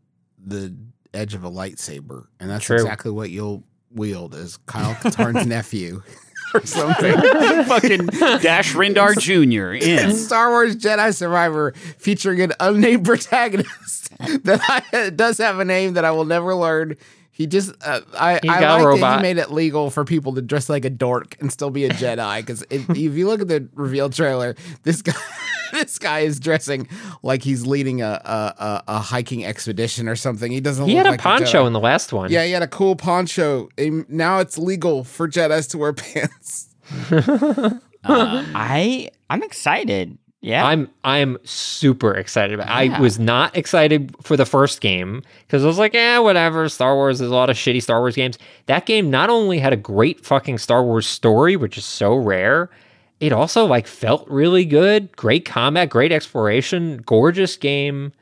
[0.45, 0.75] The
[1.15, 2.77] edge of a lightsaber, and that's True.
[2.77, 6.03] exactly what you'll wield as Kyle Katarn's nephew
[6.55, 7.15] or something.
[7.65, 8.07] fucking
[8.41, 9.73] Dash Rendar Jr.
[9.85, 10.15] in.
[10.15, 14.11] Star Wars Jedi Survivor featuring an unnamed protagonist
[14.45, 16.97] that I, does have a name that I will never learn.
[17.41, 20.05] He just, uh, I, He's I got a like that he made it legal for
[20.05, 22.41] people to dress like a dork and still be a Jedi.
[22.41, 25.15] Because if, if you look at the reveal trailer, this guy,
[25.73, 26.87] this guy is dressing
[27.23, 30.53] like he's leading a a, a, a hiking expedition or something.
[30.53, 30.85] He doesn't.
[30.85, 31.67] he look had a like poncho Jedi.
[31.69, 32.31] in the last one.
[32.31, 33.71] Yeah, he had a cool poncho.
[33.79, 36.69] And now it's legal for Jedi's to wear pants.
[37.11, 40.19] Um, I I'm excited.
[40.43, 40.65] Yeah.
[40.65, 42.83] I'm I'm super excited about.
[42.83, 42.91] It.
[42.91, 42.97] Yeah.
[42.97, 46.69] I was not excited for the first game because I was like, eh, whatever.
[46.69, 47.19] Star Wars.
[47.19, 48.39] There's a lot of shitty Star Wars games.
[48.67, 52.71] That game not only had a great fucking Star Wars story, which is so rare,
[53.21, 55.15] it also like felt really good.
[55.15, 58.13] Great combat, great exploration, gorgeous game.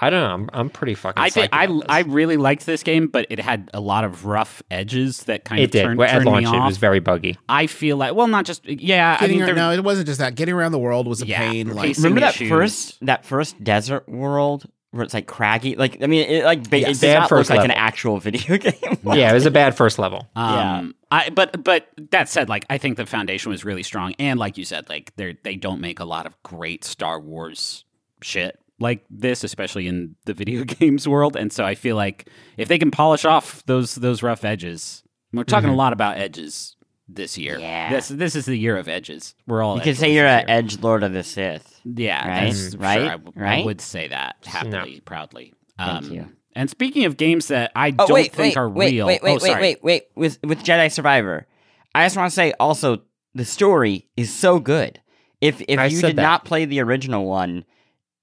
[0.00, 0.34] I don't know.
[0.34, 1.20] I'm, I'm pretty fucking.
[1.22, 1.66] I think I.
[1.88, 5.60] I really liked this game, but it had a lot of rough edges that kind
[5.60, 5.82] it of did.
[5.82, 6.68] turned, Well, at turned me launch, it off.
[6.68, 7.36] was very buggy.
[7.48, 9.16] I feel like well, not just yeah.
[9.20, 10.34] I mean, ar- there- no, it wasn't just that.
[10.36, 11.74] Getting around the world was a Yeah, pain.
[11.74, 12.48] Like pacing Remember that issues.
[12.48, 15.74] first that first desert world where it's like craggy.
[15.76, 16.88] Like I mean, it like ba- Yes.
[16.88, 18.72] it does Bad not look first like an actual video game.
[19.04, 20.28] yeah, it was a bad first level.
[20.36, 24.38] Um, I but but that said, like I think the foundation was really strong, and
[24.38, 27.84] like you said, like they they don't make a lot of great Star Wars
[28.22, 31.36] shit like this, especially in the video games world.
[31.36, 35.44] And so I feel like if they can polish off those those rough edges, we're
[35.44, 36.76] talking a lot about edges
[37.08, 37.58] this year.
[37.58, 37.90] Yeah.
[37.90, 39.34] this this is the year of edges.
[39.46, 41.80] We're all you could edgeless say you're an edge lord of the Sith.
[41.84, 42.52] Yeah, Right?
[42.52, 42.74] that's.
[42.76, 42.98] Right?
[43.00, 43.64] Sure, I, w- I Right?
[43.64, 45.54] would say that happily, proudly.
[45.78, 46.28] Um, Thank you.
[46.54, 49.22] And speaking of games that I Oh don't wait, think wait, are wait, real, wait,
[49.22, 50.02] wait, oh, wait, wait, wait.
[50.16, 51.46] With with Jedi Survivor,
[51.94, 53.02] I just want to say also
[53.34, 55.00] the story is so good.
[55.40, 56.22] If if I you did that.
[56.22, 57.64] not play the original one,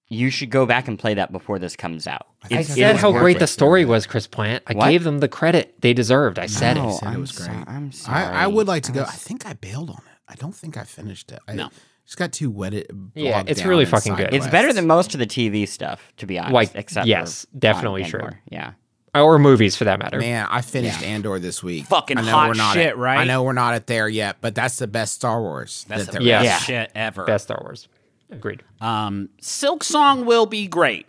[0.08, 2.28] you should go back and play that before this comes out.
[2.44, 3.40] I I It's- said was how great it.
[3.40, 4.64] the story was, Chris Plante.
[4.68, 4.90] I What?
[4.90, 6.38] gave them the credit they deserved.
[6.40, 6.94] I said No, it.
[6.94, 7.68] said it I'm was so- great.
[7.68, 8.24] I'm sorry.
[8.24, 9.02] I, I would like to go.
[9.02, 10.18] was- I think I bailed on it.
[10.28, 11.40] I don't think I finished it.
[11.48, 11.70] I No.
[12.06, 12.88] just got too wetted.
[13.16, 14.34] Yeah, bogged it's down really in fucking side good.
[14.36, 16.54] It's better than most of the TV stuff, to be honest.
[16.54, 18.30] Like, except yes, for, definitely um, true.
[18.50, 18.72] Yeah.
[19.16, 20.20] Or movies for that matter.
[20.20, 21.86] Man, I finished Andor this week.
[21.86, 23.20] Fucking I know hot we're not shit, at, right?
[23.20, 25.86] I know we're not at there yet, but that's the best Star Wars.
[25.88, 26.42] That's that the there Yeah.
[26.42, 26.48] is.
[26.50, 27.24] best shit ever.
[27.24, 27.88] Best Star Wars.
[28.32, 28.64] Agreed.
[28.82, 31.06] Um, Silksong will be great.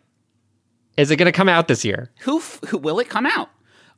[0.96, 2.10] Is it going to come out this year?
[2.20, 3.50] Who, f- who will it come out?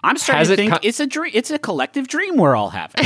[0.02, 1.32] I'm starting Has to it think co- it's a dream.
[1.34, 3.04] It's a collective dream we're all having.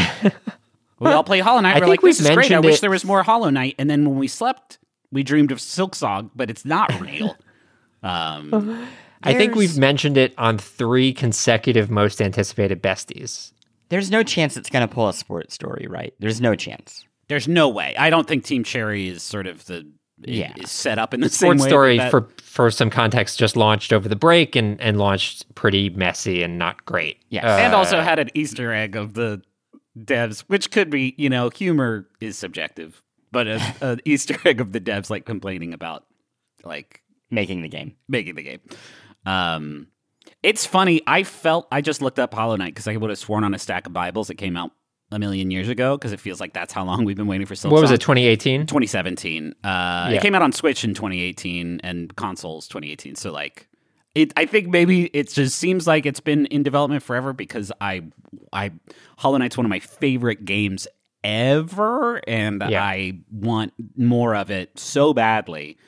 [1.00, 1.70] we all play Hollow Knight.
[1.76, 2.32] I We're think like, this we've is great.
[2.32, 3.74] I mentioned wish it- there was more Hollow Knight.
[3.78, 4.78] And then when we slept,
[5.10, 7.36] we dreamed of Silksong, but it's not real.
[8.02, 8.86] um,
[9.22, 13.52] I think we've mentioned it on three consecutive most anticipated besties.
[13.88, 16.14] There's no chance it's going to pull a sports story, right?
[16.18, 17.04] There's no chance.
[17.28, 17.94] there's no way.
[17.96, 19.86] I don't think Team Cherry is sort of the
[20.24, 20.52] Yeah.
[20.56, 21.68] is set up in the same Sports way.
[21.68, 25.88] Story, that- for for some context, just launched over the break and, and launched pretty
[25.90, 27.18] messy and not great.
[27.30, 27.44] Yes.
[27.44, 29.40] and Uh, also had an Easter egg of the
[29.98, 33.46] devs, which could be, you know, humor is subjective, but
[33.80, 36.04] an Easter egg of the devs like complaining about
[36.64, 37.94] like Making the game.
[38.08, 38.60] making the game.
[39.24, 39.86] Um,
[40.42, 41.00] it's funny.
[41.06, 43.58] I felt I just looked up Hollow Knight because I would have sworn on a
[43.58, 44.72] stack of Bibles it came out
[45.12, 47.54] a million years ago because it feels like that's how long we've been waiting for.
[47.54, 48.66] Silk what was it, 2018?
[48.66, 49.54] 2017.
[49.62, 50.08] Uh, Yeah.
[50.16, 53.14] It came out on Switch in 2018 and consoles 2018.
[53.14, 53.68] So like,
[54.14, 54.32] it.
[54.36, 58.02] I think maybe it just seems like it's been in development forever because I,
[58.52, 58.72] I,
[59.18, 60.88] Hollow Knight's one of my favorite games
[61.24, 62.82] ever, and Yeah.
[62.82, 65.78] I want more of it so badly.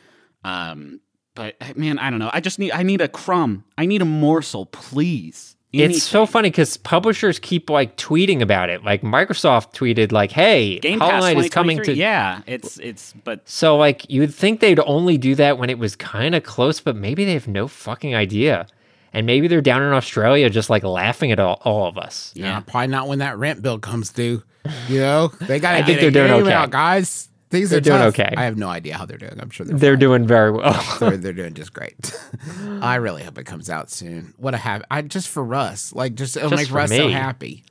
[0.45, 1.01] Um,
[1.35, 2.31] but man, I don't know.
[2.33, 2.71] I just need.
[2.73, 3.65] I need a crumb.
[3.77, 5.54] I need a morsel, please.
[5.83, 8.85] It's so funny because publishers keep like tweeting about it.
[8.85, 11.95] Like Microsoft tweeted, like, "Hey, Game Hollow Pass Knight is coming 2023.
[11.95, 13.13] to." Yeah, it's it's.
[13.25, 16.81] But So like you'd think they'd only do that when it was kind of close,
[16.81, 18.67] but maybe they have no fucking idea,
[19.13, 22.33] and maybe they're down in Australia just like laughing at all, all of us.
[22.35, 24.43] Yeah, probably not when that rent bill comes due.
[24.89, 26.53] You know, they got to I get think they're doing okay.
[26.53, 27.29] out, guys.
[27.55, 28.19] Things They're are doing tough.
[28.19, 28.35] okay.
[28.37, 29.39] I have no idea how they're doing.
[29.41, 30.83] I'm sure they're They're doing very well.
[31.01, 32.15] they're, they're doing just great.
[32.83, 34.35] I really hope it comes out soon.
[34.37, 37.65] What a have I just for Russ, like just it'll Just make Russ so happy.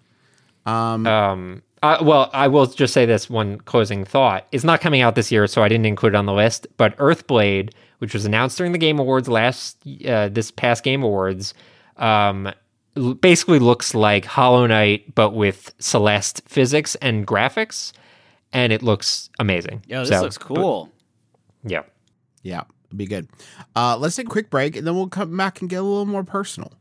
[0.65, 4.47] um, uh, well, I will just say this one closing thought.
[4.53, 6.65] It's not coming out this year, so I didn't include it on the list.
[6.77, 11.53] But Earthblade, which was announced during the Game Awards last uh, this past Game Awards,
[11.97, 12.49] um,
[12.95, 17.91] l- basically looks like Hollow Knight, but with Celeste physics and graphics,
[18.53, 19.83] and it looks amazing.
[19.87, 20.89] Yeah, this So, looks cool.
[21.65, 21.81] Yeah.
[22.43, 23.27] Yeah, it'd be good.
[23.75, 26.05] Uh, let's take a quick break and then we'll come back and get a little
[26.05, 26.71] more personal,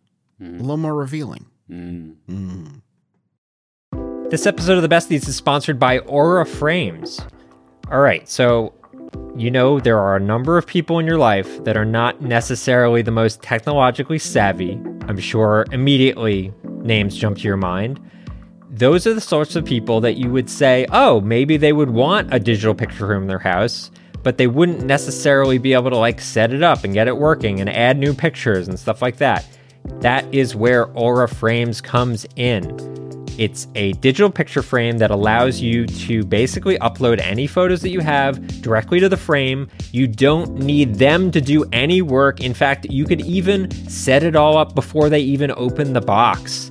[0.40, 1.46] a little more revealing.
[1.70, 2.16] Mm.
[2.28, 2.80] Mm.
[4.30, 7.20] This episode of the Besties is sponsored by Aura Frames.
[7.90, 8.72] All right, so
[9.36, 13.02] you know there are a number of people in your life that are not necessarily
[13.02, 14.80] the most technologically savvy.
[15.06, 18.00] I'm sure immediately names jump to your mind.
[18.74, 22.32] Those are the sorts of people that you would say, oh, maybe they would want
[22.32, 23.90] a digital picture room in their house,
[24.22, 27.60] but they wouldn't necessarily be able to like set it up and get it working
[27.60, 29.46] and add new pictures and stuff like that.
[30.00, 32.74] That is where Aura Frames comes in.
[33.36, 38.00] It's a digital picture frame that allows you to basically upload any photos that you
[38.00, 39.68] have directly to the frame.
[39.90, 42.40] You don't need them to do any work.
[42.40, 46.70] In fact, you could even set it all up before they even open the box.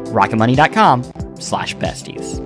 [0.11, 1.03] rocketmoney.com
[1.39, 2.39] slash besties.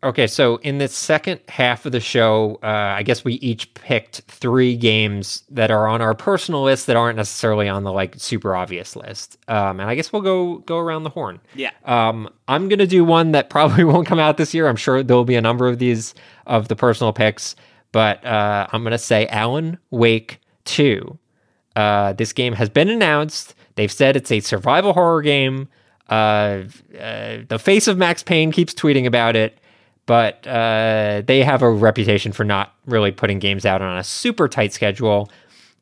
[0.00, 4.20] Okay, so in the second half of the show, uh, I guess we each picked
[4.28, 8.54] three games that are on our personal list that aren't necessarily on the like super
[8.54, 11.40] obvious list, um, and I guess we'll go go around the horn.
[11.56, 11.72] Yeah.
[11.84, 14.68] Um, I'm gonna do one that probably won't come out this year.
[14.68, 16.14] I'm sure there will be a number of these
[16.46, 17.56] of the personal picks,
[17.90, 21.18] but uh, I'm gonna say Alan Wake Two.
[21.74, 23.56] Uh, this game has been announced.
[23.78, 25.68] They've said it's a survival horror game.
[26.08, 26.64] Uh,
[26.98, 29.56] uh, the face of Max Payne keeps tweeting about it,
[30.04, 34.48] but uh, they have a reputation for not really putting games out on a super
[34.48, 35.30] tight schedule.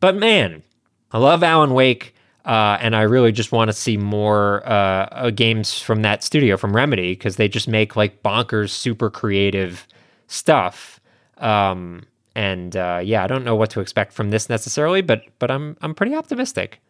[0.01, 0.63] But man,
[1.11, 5.31] I love Alan Wake, uh, and I really just want to see more uh, uh,
[5.31, 9.87] games from that studio, from Remedy, because they just make like bonkers, super creative
[10.27, 11.01] stuff.
[11.39, 12.03] Um,
[12.35, 15.95] and yeah, I don't know what to expect from this necessarily, but but I'm I'm
[15.95, 16.83] pretty optimistic.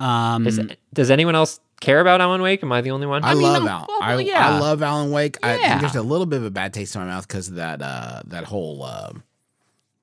[0.00, 0.60] Um, Is,
[0.92, 2.62] does anyone else care about Alan Wake?
[2.62, 3.24] Am I the only one?
[3.24, 3.86] I, mean, love I'm- Alan.
[3.88, 4.48] well, I, yeah.
[4.56, 5.38] I love Alan Wake.
[5.42, 7.54] I think there's a little bit of a bad taste in my mouth because of
[7.56, 9.12] that uh, that whole uh,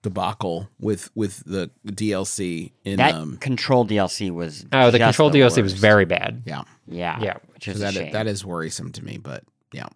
[0.02, 5.32] debacle with with the DLC in That um control DLC was oh, the just control
[5.32, 6.44] DLC was very bad.
[6.46, 6.64] yeah.
[6.88, 7.38] yeah Yeah.
[7.54, 8.12] which is So a that shame.
[8.14, 9.88] that is worrisome to me, but yeah.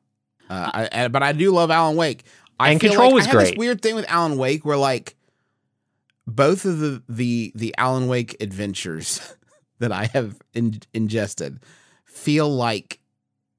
[0.50, 2.24] Uh, I, I, but I do love Alan Wake.
[2.60, 3.58] I And Control like was I have this great.
[3.60, 5.16] weird thing with Alan Wake where like
[6.26, 9.36] both of the the the Alan Wake adventures
[9.80, 11.60] that I have in, ingested
[12.06, 13.00] feel like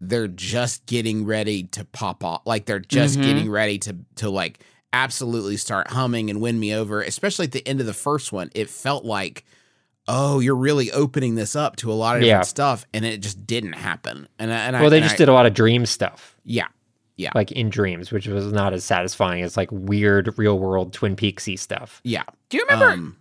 [0.01, 2.43] they're just getting ready to pop off.
[2.47, 3.23] Like they're just Mhm.
[3.23, 4.61] getting ready to to like
[4.93, 7.03] absolutely start humming and win me over.
[7.03, 9.45] Especially at the end of the first one, it felt like,
[10.07, 12.43] oh, you're really opening this up to a lot of different Yeah.
[12.49, 14.27] stuff, and it just didn't happen.
[14.39, 16.35] And I- and I, Well, they and just I- did a lot of dream stuff,
[16.45, 16.69] Yeah,
[17.17, 17.31] yeah.
[17.35, 21.59] like in dreams, which was not as satisfying as like weird real world Twin Peaksy
[21.59, 22.01] stuff.
[22.05, 22.23] Yeah.
[22.49, 22.91] do you remember?
[22.93, 23.17] Um,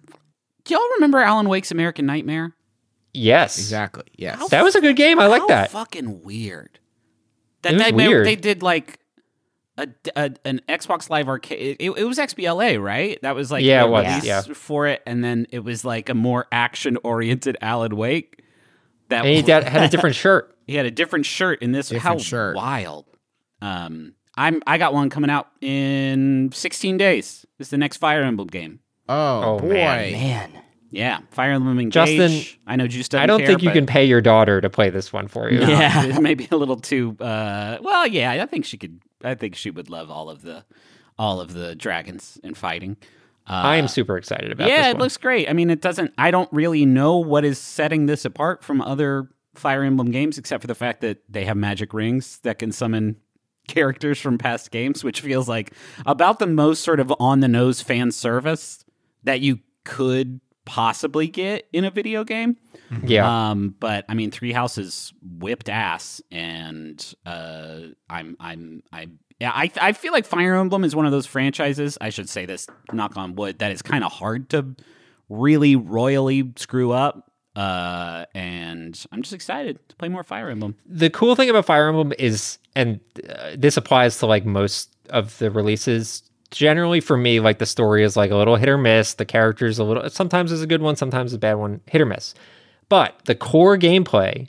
[0.63, 2.53] do y'all remember Alan Wake's American Nightmare?
[3.17, 4.03] Yes, exactly.
[4.15, 4.37] Yes.
[4.39, 5.19] How That was a good game.
[5.19, 5.71] I like that.
[5.71, 6.79] Fucking weird.
[7.63, 8.25] That It was they, they- weird.
[8.27, 8.99] They did like
[9.77, 11.77] a, a- an Xbox Live Arcade.
[11.79, 13.19] It, it was XBLA, right?
[13.21, 14.41] That was like Yeah, it was, yeah.
[14.41, 18.43] for it, and then it was like a more action oriented Alan Wake.
[19.09, 20.55] That And he did, had a different shirt.
[20.67, 21.89] he had a different shirt in this.
[21.89, 22.55] Different How shirt.
[22.55, 23.05] wild!
[23.61, 27.45] Um, I'm I got one coming out in 16 days.
[27.57, 28.79] This is the next Fire Emblem game.
[29.09, 29.69] oh, Oh, boy.
[29.69, 30.11] man.
[30.53, 31.93] man Yeah, Fire Emblem Engage.
[31.93, 34.61] Justin, I know Juice doesn't I don't care, think you but- can pay your daughter
[34.61, 35.59] to play this one for you.
[35.59, 36.05] No, Yeah.
[36.17, 37.15] it may be a little too.
[37.19, 39.01] Uh, well, yeah, I think she could.
[39.23, 40.63] I think she would love all of the,
[41.17, 42.97] all of the dragons and fighting.
[43.49, 45.49] Uh, I am super excited about yeah, it looks great.
[45.49, 46.13] I mean, it doesn't.
[46.17, 50.61] I don't really know what is setting this apart from other Fire Emblem games, except
[50.61, 53.15] for the fact that they have magic rings that can summon
[53.67, 55.73] characters from past games, which feels like
[56.05, 58.83] about the most sort of on the nose fan service
[59.23, 62.57] that you could possibly get in a video game.
[63.03, 63.49] yeah.
[63.49, 69.07] Um, but I mean, Three Houses whipped ass, and uh, I'm, I'm, I,
[69.39, 71.97] yeah, I, I feel like Fire Emblem is one of those franchises.
[72.01, 74.75] I should say this, knock on wood, that is kind of hard to
[75.29, 77.31] really royally screw up.
[77.55, 80.75] Uh, and I'm just excited to play more Fire Emblem.
[80.85, 85.35] the cool thing about Fire Emblem is, and uh, this applies to like most of
[85.39, 86.21] the releases.
[86.51, 89.15] Generally, for me, like the story is like a little hit or miss.
[89.15, 90.09] The characters a little.
[90.09, 91.81] Sometimes is a good one, sometimes a bad one.
[91.87, 92.33] Hit or miss.
[92.89, 94.47] But the core gameplay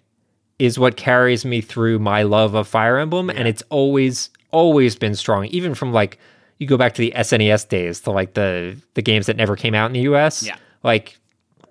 [0.58, 5.14] is what carries me through my love of Fire Emblem, and it's always always been
[5.14, 5.46] strong.
[5.46, 6.18] Even from like
[6.58, 9.74] you go back to the SNES days, to like the the games that never came
[9.74, 10.42] out in the US.
[10.44, 10.56] Yeah.
[10.84, 11.18] like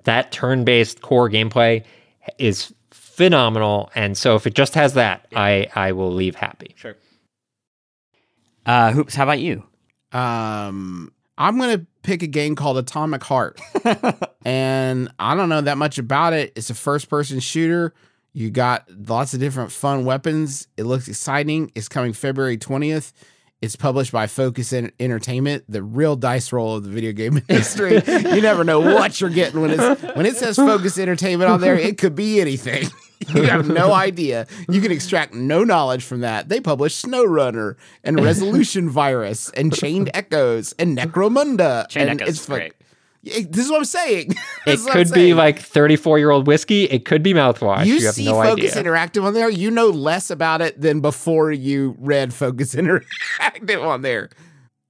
[0.04, 1.84] that turn based core gameplay
[2.38, 6.74] is phenomenal, and so if it just has that, I I will leave happy.
[6.76, 6.96] Sure.
[8.66, 9.64] Uh, Hoops, how about you?
[10.18, 13.62] Um, I'm gonna pick a game called Atomic Heart,
[14.46, 16.54] and I don't know that much about it.
[16.56, 17.94] It's a first-person shooter.
[18.34, 20.68] You got lots of different fun weapons.
[20.76, 21.72] It looks exciting.
[21.76, 23.14] It's coming February 20th.
[23.60, 27.96] It's published by Focus Entertainment, the real dice roll of the video game industry.
[28.08, 31.74] you never know what you're getting when it's when it says Focus Entertainment on there.
[31.76, 32.88] It could be anything.
[33.34, 34.46] you have no idea.
[34.70, 36.50] You can extract no knowledge from that.
[36.50, 41.90] They publish SnowRunner and Resolution Virus and Chained Echoes and Necromunda.
[41.90, 42.74] Chained and Echoes it's fuck- great.
[43.22, 44.32] Yeah, This is what I'm saying.
[44.32, 46.86] it It is what I'm could be like 34 year old whiskey.
[46.86, 47.86] It could be mouthwash.
[47.86, 48.92] you, You, have see no Focus idea.
[48.92, 54.02] Interactive on there, you know less about it than before you read Focus Interactive on
[54.02, 54.30] there.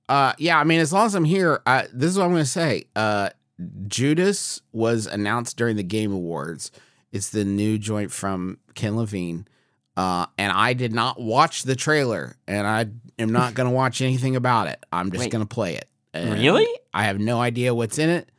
[0.09, 2.43] Uh, yeah, I mean, as long as I'm here, uh, this is what I'm going
[2.43, 2.85] to say.
[2.95, 3.29] Uh,
[3.87, 6.71] Judas was announced during the Game Awards.
[7.11, 9.47] It's the new joint from Ken Levine.
[9.95, 12.85] Uh, and I did not watch the trailer, and I
[13.17, 14.85] am not going to watch anything about it.
[14.91, 15.89] I'm just going to play it.
[16.13, 16.67] And Really?
[16.93, 18.29] I have no idea what's in it,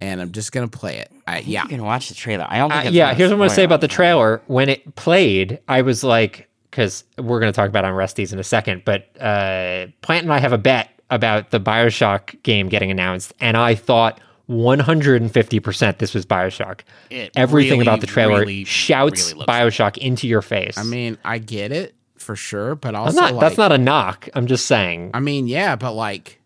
[0.00, 1.10] and I'm just going to play it.
[1.26, 1.62] I, yeah.
[1.62, 2.46] You can watch the trailer.
[2.48, 2.84] I don't think.
[2.84, 4.42] Uh, it's yeah, here's what I'm going to say about the trailer.
[4.46, 8.32] When it played, I was like, because we're going to talk about it on Resties
[8.32, 12.68] in a second, but uh, Plante and I have a bet about the Bioshock game
[12.68, 16.80] getting announced, and I thought 150% this was Bioshock.
[17.10, 20.78] It Everything really, about the trailer really, shouts really looks like Bioshock into your face.
[20.78, 24.28] I mean, I get it for sure, but also not, like, that's not a knock.
[24.34, 25.10] I'm just saying.
[25.14, 26.40] I mean, yeah, but like,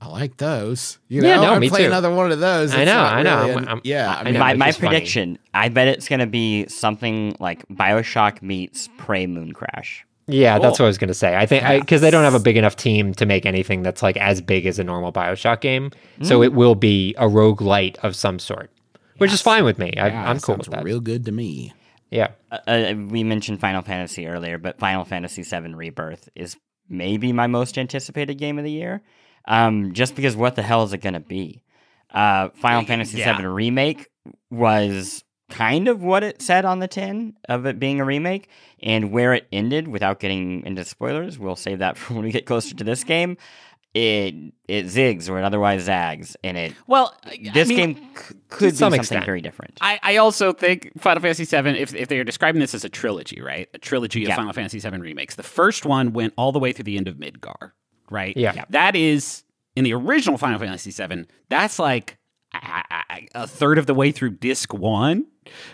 [0.00, 0.98] I like those.
[1.08, 1.86] You Yeah, know, no, I'd me play too.
[1.86, 2.72] another one of those.
[2.74, 3.38] I know, I know.
[3.38, 4.40] really I'm- an- I'm- yeah, I I mean, know.
[4.40, 4.90] my my just funny.
[4.90, 5.38] prediction.
[5.52, 10.02] I bet it's gonna be something like Bioshock meets Prey Mooncrash.
[10.30, 11.34] Yeah, that's what I was going to say.
[11.34, 14.18] I think because they don't have a big enough team to make anything that's like
[14.18, 16.26] as big as a normal Bioshock game, Mm.
[16.26, 18.70] so it will be a roguelite of some sort,
[19.16, 19.94] which is fine with me.
[19.96, 20.84] I, yeah, I'm cool sounds with that.
[20.84, 21.72] Real good to me.
[22.10, 26.56] yeah, Uh, uh, we mentioned Final Fantasy earlier, but Final Fantasy VII Rebirth is
[26.90, 29.00] maybe my most anticipated game of the year.
[29.48, 31.62] Um, just because what the hell is it gonna be?
[32.10, 33.36] Uh, Final Fantasy yeah.
[33.36, 34.06] VII Remake
[34.50, 38.48] was kind of what it said on the tin of it being a remake,
[38.82, 42.46] and where it ended, without getting into spoilers, we'll save that for when we get
[42.46, 43.36] closer to this game.
[43.94, 44.34] It
[44.68, 47.14] it zigs or it otherwise zags, and it Well,
[47.54, 49.24] this I mean, game c- could be some something extent.
[49.24, 49.78] very different.
[49.80, 52.90] I, I also think Final Fantasy VII, if, if they are describing this as a
[52.90, 53.66] trilogy, right?
[53.72, 54.36] A trilogy of Yeah.
[54.36, 55.36] Final Fantasy VII remakes.
[55.36, 57.72] The first one went all the way through the end of Midgar,
[58.10, 58.36] right?
[58.36, 58.52] Yeah.
[58.54, 58.64] Yeah.
[58.70, 59.44] That is,
[59.76, 62.18] in the original Final Fantasy VII, that's like
[62.54, 62.58] a,
[63.10, 65.26] a- a third of the way through disc one.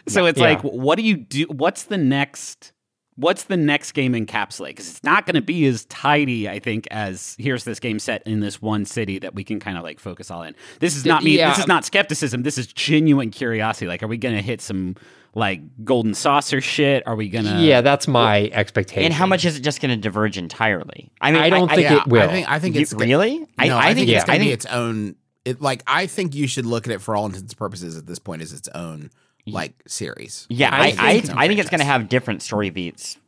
[0.08, 0.44] So it's Yeah.
[0.46, 1.44] like, what do you do?
[1.46, 2.72] What's the next?
[3.16, 4.70] What's the next game encapsulate?
[4.70, 8.24] Because it's not going to be as tidy, I think, as here's this game set
[8.26, 10.56] in this one city that we can kind of like focus all in.
[10.80, 11.38] This is not me.
[11.38, 11.50] Yeah.
[11.50, 12.42] This is not skepticism.
[12.42, 13.86] This is genuine curiosity.
[13.86, 14.96] Like, are we going to hit some
[15.34, 17.02] like golden saucer shit?
[17.06, 17.60] Are we going to?
[17.60, 19.04] yeah, that's my expectation.
[19.04, 21.10] and how much is it just going to diverge entirely?
[21.20, 22.22] I mean, I don't think yeah, it will.
[22.22, 23.38] I think I think You- it's go- really?
[23.40, 24.16] No, I, think, yeah.
[24.16, 25.16] it's gonna I be its own.
[25.44, 28.06] It like I think you should look at it for all intents and purposes at
[28.06, 29.10] this point as its own
[29.46, 30.46] like series.
[30.48, 33.18] Yeah, I I I, think- I, think it's going to have different story beats.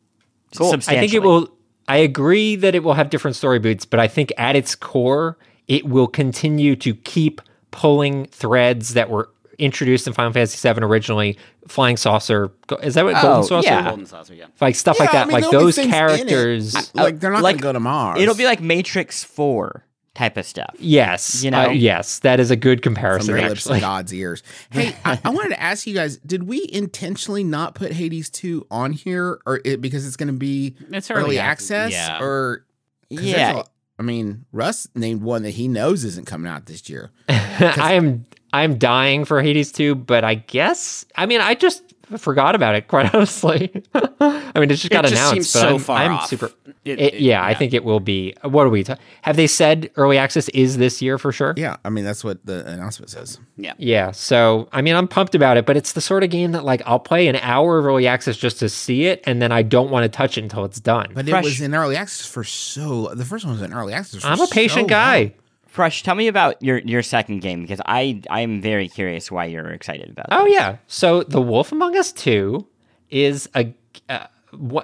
[0.56, 0.72] Cool.
[0.74, 1.48] I think it will.
[1.88, 5.36] I agree that it will have different story beats, but I think at its core,
[5.68, 7.40] it will continue to keep
[7.70, 11.38] pulling threads that were introduced in Final Fantasy VII originally.
[11.68, 12.50] Flying saucer,
[12.82, 13.68] is that what Oh, golden saucer?
[13.68, 13.82] yeah.
[13.84, 14.34] golden saucer.
[14.34, 14.46] Yeah.
[14.60, 15.32] Like stuff like Yeah, I that.
[15.32, 15.90] mean, like those things it.
[15.90, 16.74] characters.
[16.94, 18.20] I- like they're not like, gonna go to Mars.
[18.20, 20.74] It'll be like Matrix Four type of stuff.
[20.78, 21.66] yes, You know?
[21.66, 23.34] uh, yes, that is a good from comparison.
[23.34, 24.42] their lips to God's ears.
[24.70, 28.66] Hey, I, I wanted to ask you guys: Did we intentionally not put Hades two
[28.70, 32.18] on here, or it, because it's going to be It's early, early access, yeah.
[32.22, 32.64] or
[33.10, 33.64] 'cause there's Yeah, a-
[33.98, 37.10] I mean, Russ named one that he knows isn't coming out this year.
[37.28, 41.82] I am I'm dying for Hades 2, but I guess I mean I just
[42.18, 43.82] forgot about it quite honestly.
[43.94, 46.28] I mean it just got it just announced, seems but so I'm, far I'm off.
[46.28, 46.47] super.
[46.47, 48.32] It- It, it- yeah, I think it will be.
[48.42, 48.84] What are we?
[48.84, 51.53] ta- have they said early access is this year for sure?
[51.57, 53.40] Yeah, I mean that's what the announcement says.
[53.57, 53.72] Yeah.
[53.78, 54.12] Yeah.
[54.12, 56.80] So I mean I'm pumped about it, but it's the sort of game that like
[56.86, 59.90] I'll play an hour of early access just to see it, and then I don't
[59.90, 61.11] want to touch it until it's done.
[61.12, 63.09] But Fresh- it was in early access for so.
[63.14, 64.22] The first one was in early access.
[64.22, 65.18] For I'm a patient so guy.
[65.22, 65.32] long.
[65.77, 66.05] Fresh.
[66.05, 70.09] Tell me about your your second game because I I'm very curious why you're excited
[70.09, 70.27] about.
[70.27, 70.35] It.
[70.35, 70.55] Oh this.
[70.55, 70.77] yeah.
[70.87, 72.66] So The Wolf Among Us 2
[73.11, 73.74] is a
[74.09, 74.27] uh,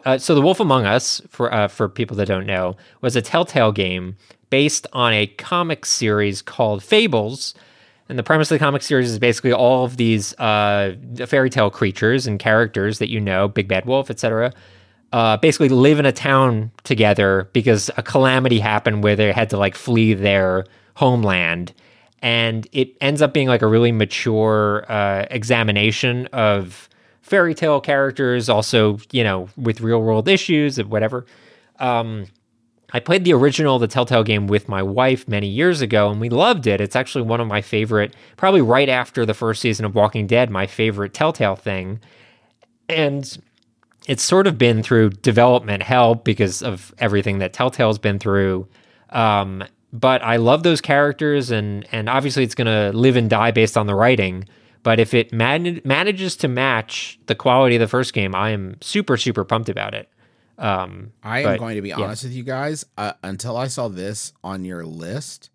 [0.05, 3.23] uh, so the Wolf Among Us, for uh, for people that don't know, was a
[3.23, 4.17] Telltale game
[4.51, 7.55] based on a comic series called Fables.
[8.11, 10.95] And the premise of the comic series is basically all of these uh,
[11.27, 14.53] fairy tale creatures and characters that you know, Big Bad Wolf, etc.
[15.11, 19.57] Uh, basically live in a town together because a calamity happened where they had to
[19.57, 21.73] like flee their homeland
[22.23, 26.89] and it ends up being like a really mature uh, examination of
[27.21, 31.27] fairy tale characters, also you know with real world issues and whatever.
[31.81, 32.27] Um,
[32.95, 36.29] I played the original, the Telltale game, with my wife many years ago, and we
[36.29, 36.81] loved it.
[36.81, 40.51] It's actually one of my favorite, probably right after the first season of Walking Dead,
[40.51, 42.01] my favorite Telltale thing.
[42.91, 43.39] And
[44.07, 48.69] it's sort of been through development hell because of everything that Telltale's been through.
[49.09, 53.51] Um, but I love those characters, and and obviously it's going to live and die
[53.51, 54.47] based on the writing.
[54.83, 58.77] But if it man- manages to match the quality of the first game, I am
[58.81, 60.09] super super pumped about it.
[60.59, 62.01] Um, I am going to be yeah.
[62.01, 62.85] honest with you guys.
[62.97, 65.51] Uh, until I saw this on your list,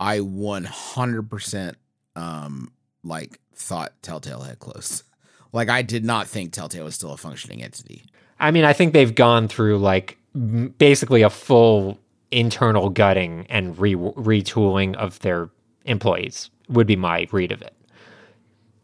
[0.00, 1.74] I 100%
[2.16, 2.72] um
[3.04, 5.04] like thought Telltale had closed.
[5.50, 8.04] Like I did not think Telltale was still a functioning entity.
[8.38, 11.98] I mean, I think they've gone through like m- basically a full
[12.30, 15.50] internal gutting and re- retooling of their
[15.84, 16.50] employees.
[16.68, 17.74] Would be my read of it.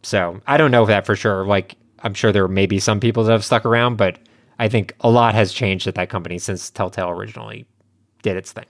[0.03, 1.45] So I don't know that for sure.
[1.45, 4.19] Like I'm sure there may be some people that have stuck around, but
[4.59, 7.67] I think a lot has changed at that company since Telltale originally
[8.23, 8.67] did its thing.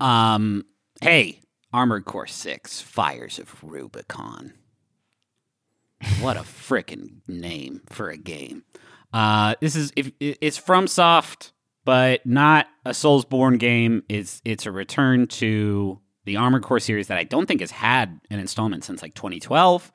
[0.00, 0.64] Um,
[1.00, 1.40] hey,
[1.72, 4.54] Armored Core 6, Fires of Rubicon.
[6.20, 8.64] What a frickin' name for a game.
[9.12, 11.51] Uh, this is if it's FromSoft,
[11.84, 14.02] but not a Soulsborne game.
[14.08, 18.20] It's it's a return to the Armored Core series that I don't think has had
[18.30, 19.92] an installment since like 2012.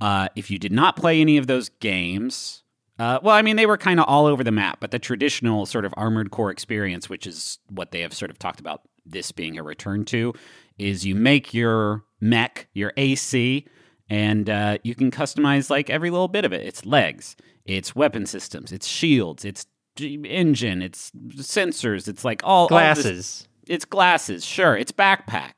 [0.00, 2.62] Uh, if you did not play any of those games,
[2.98, 5.66] uh, well, I mean, they were kind of all over the map, but the traditional
[5.66, 9.32] sort of Armored Core experience, which is what they have sort of talked about this
[9.32, 10.34] being a return to,
[10.78, 13.66] is you make your mech, your AC,
[14.08, 16.66] and uh, you can customize like every little bit of it.
[16.66, 19.66] It's legs, it's weapon systems, it's shields, it's
[20.00, 23.48] engine, it's sensors, it's like all all this- Glasses.
[23.66, 24.76] it's glasses, sure.
[24.76, 25.52] It's backpack.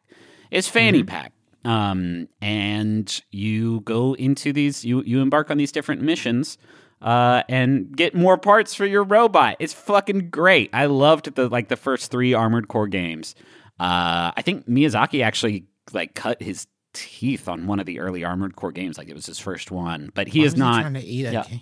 [0.50, 1.32] It's fanny pack.
[1.64, 6.56] Um, and you go into these, you you embark on these different missions,
[7.02, 9.56] uh, and get more parts for your robot.
[9.60, 10.70] It's fucking great.
[10.72, 13.34] I loved the like the first three Armored Core games.
[13.78, 18.56] Uh, I think Miyazaki actually like cut his teeth on one of the early Armored
[18.56, 18.96] Core games.
[18.98, 20.80] Like it was his first one, but he Why is was not.
[20.80, 21.44] trying to eat a Yeah.
[21.44, 21.60] game?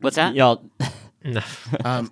[0.00, 0.34] What's that?
[0.34, 0.64] Y'all,
[1.84, 2.10] Um,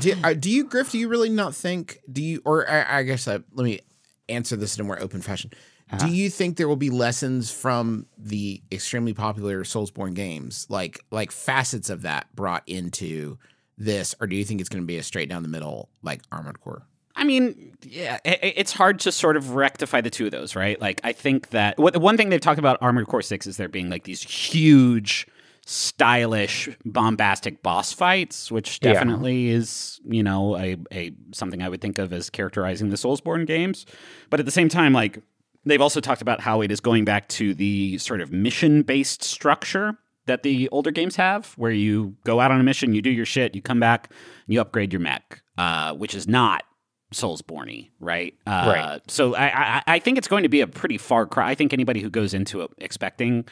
[0.00, 0.90] do, uh, do you, Griff?
[0.92, 1.98] Do you really not think?
[2.10, 3.80] Do you, or I, I guess uh, let me
[4.28, 5.50] answer this in a more open fashion.
[5.90, 6.06] Uh-huh.
[6.06, 11.30] Do you think there will be lessons from the extremely popular Soulsborne games, like like
[11.32, 13.38] facets of that brought into
[13.78, 16.20] this, or do you think it's going to be a straight down the middle like
[16.30, 16.82] Armored Core?
[17.16, 20.54] I mean, yeah, i- i- it's hard to sort of rectify the two of those,
[20.54, 20.80] right?
[20.80, 23.56] Like, I think that what, the one thing they've talked about Armored Core 6 is
[23.56, 25.26] there being like these huge,
[25.68, 28.94] stylish, bombastic boss fights, which Yeah.
[28.94, 33.46] definitely is, you know, a, a something I would think of as characterizing the Soulsborne
[33.46, 33.84] games.
[34.30, 35.18] But at the same time, like,
[35.66, 39.22] they've also talked about how it is going back to the sort of mission based
[39.22, 43.10] structure that the older games have, where you go out on a mission, you do
[43.10, 44.10] your shit, you come back,
[44.46, 46.64] you upgrade your mech, uh, which is not
[47.14, 48.34] Soulsborne, right?
[48.46, 49.00] Uh, Right.
[49.10, 49.46] So I,
[49.76, 51.50] I I think it's going to be a pretty far cry.
[51.50, 53.46] I think anybody who goes into it expecting,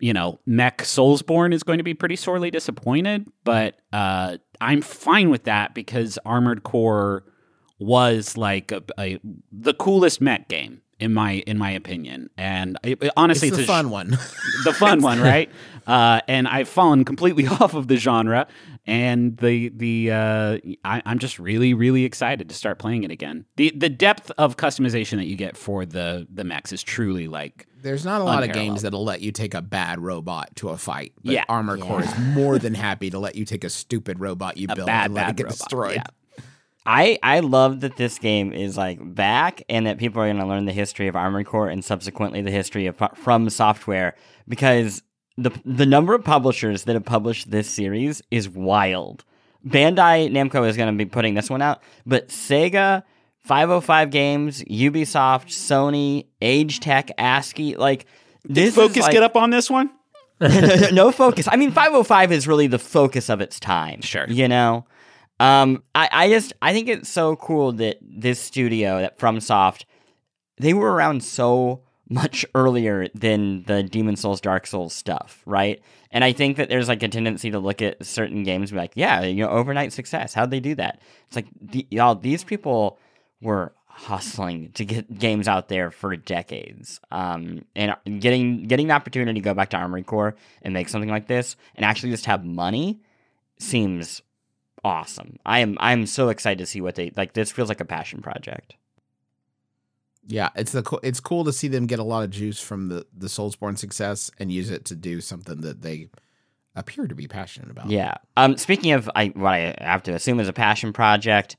[0.00, 3.26] you know, mech Soulsborne is going to be pretty sorely disappointed.
[3.44, 7.24] But uh, I'm fine with that because Armored Core
[7.78, 9.18] was like a, a
[9.52, 13.62] the coolest mech game in my in my opinion, and it, it- honestly, It's the
[13.62, 14.10] a sh- fun one.
[14.64, 15.50] the fun one, right?
[15.86, 18.46] Uh, and I've fallen completely off of the genre,
[18.86, 23.46] and the the uh, I, I'm just really really excited to start playing it again.
[23.56, 27.66] the The depth of customization that you get for the the mechs is truly like
[27.82, 30.76] There's not a lot of games that'll let you take a bad robot to a
[30.76, 31.12] fight.
[31.22, 31.44] But Yeah.
[31.48, 34.74] Armored Core is more than happy to let you take a stupid robot you a
[34.74, 35.58] built bad and let it get robot.
[35.58, 35.96] destroyed.
[35.96, 36.44] Yeah.
[36.86, 40.46] I I love that this game is like back and that people are going to
[40.46, 44.12] learn the history of Armored Core and subsequently the history of FromSoftware
[44.48, 45.02] because
[45.36, 49.24] the the number of publishers that have published this series is wild.
[49.66, 53.02] Bandai Namco is going to be putting this one out, but Sega,
[53.50, 58.06] 505 Games, Ubisoft, Sony, Agetec, ASCII, like
[58.44, 59.90] this Focus, is like, get up on this one.
[60.40, 61.48] no focus.
[61.50, 64.02] I mean, 505 is really the focus of its time.
[64.02, 64.24] Sure.
[64.28, 64.86] You know?
[65.40, 69.84] Um, I, I just, I think it's so cool that this studio, that FromSoft,
[70.58, 75.82] they were around so much earlier than the Demon Souls, Dark Souls stuff, right?
[76.12, 78.80] And I think that there's like a tendency to look at certain games and be
[78.80, 80.34] like, yeah, you know, overnight success.
[80.34, 81.00] How'd they do that?
[81.26, 82.96] It's like, the, y'all, these people
[83.40, 87.00] were hustling to get games out there for decades.
[87.10, 91.10] Um, and getting getting the opportunity to go back to Armored Core and make something
[91.10, 93.00] like this and actually just have money
[93.58, 94.22] seems
[94.84, 95.38] awesome.
[95.44, 97.34] I am I'm so excited to see what they like.
[97.34, 98.74] This feels like a passion project.
[100.26, 102.88] Yeah, it's the co- it's cool to see them get a lot of juice from
[102.88, 106.08] the the Soulsborne success and use it to do something that they
[106.74, 107.90] appear to be passionate about.
[107.90, 108.14] Yeah.
[108.36, 108.56] Um.
[108.56, 111.56] Speaking of, I what I have to assume is a passion project,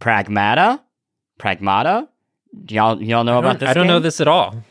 [0.00, 0.80] Pragmata,
[1.40, 2.08] Pragmata.
[2.64, 3.68] Do y'all y'all know about this?
[3.68, 4.62] I don't know this at all.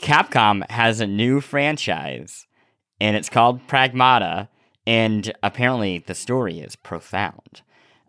[0.00, 2.46] Capcom has a new franchise,
[3.00, 4.48] and it's called Pragmata,
[4.86, 7.62] and apparently the story is profound.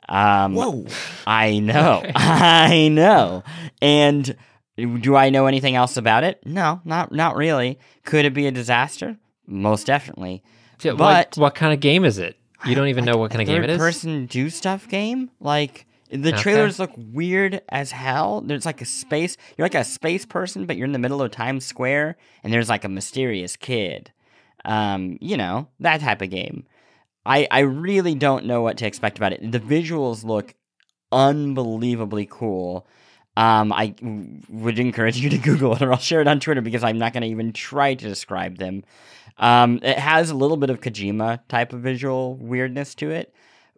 [0.10, 0.86] Um, Whoa.
[1.26, 3.44] I know, I know.
[3.82, 4.36] And
[4.78, 6.42] do I know anything else about it?
[6.46, 7.80] No, not not really.
[8.04, 9.18] Could it be a disaster?
[9.48, 10.44] Most definitely.
[10.82, 12.38] Yeah, But- what, what kind of game is it?
[12.66, 13.78] You don't even know what kind of game it is.
[13.78, 15.30] Person do stuff game?
[15.42, 16.42] Like the Okay.
[16.42, 18.42] trailers look weird as hell.
[18.42, 19.36] There's like a space.
[19.58, 22.70] You're like a space person, but you're in the middle of Times Square, and there's
[22.70, 24.12] like a mysterious kid.
[24.66, 26.66] Um, you know that type of game.
[27.26, 29.52] I I really don't know what to expect about it.
[29.52, 30.54] The visuals look
[31.12, 32.88] unbelievably cool.
[33.36, 36.62] Um, I w- would encourage you to Google it, or I'll share it on Twitter
[36.62, 38.84] because I'm not going to even try to describe them.
[39.38, 43.34] Um, it has a little bit of Kojima type of visual weirdness to it,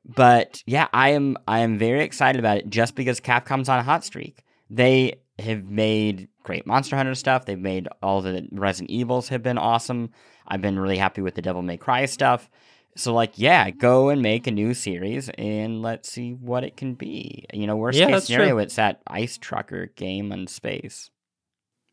[0.06, 3.84] but yeah, I am I am very excited about it just because Capcom's on a
[3.84, 4.44] hot streak.
[4.70, 7.46] They have made great Monster Hunter stuff.
[7.46, 10.12] They've made all the Resident Evils have been awesome.
[10.48, 12.50] I've been really happy with the Devil May Cry stuff.
[12.96, 16.94] So like, yeah, go and make a new series and let's see what it can
[16.94, 17.46] be.
[17.54, 18.60] You know, worst Yeah, case scenario, true.
[18.60, 21.10] it's that ice trucker game in space.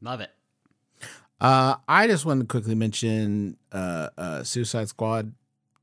[0.01, 0.31] Love it.
[1.41, 5.33] Uh, I just wanted to quickly mention uh, uh, Suicide Squad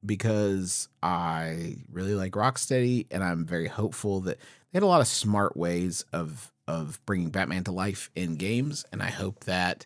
[0.06, 5.08] because I really like Rocksteady, and I'm very hopeful that they had a lot of
[5.08, 9.86] smart ways of of bringing Batman to life in games, and I hope that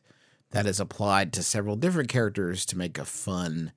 [0.51, 3.71] that is applied to several different characters to make a fun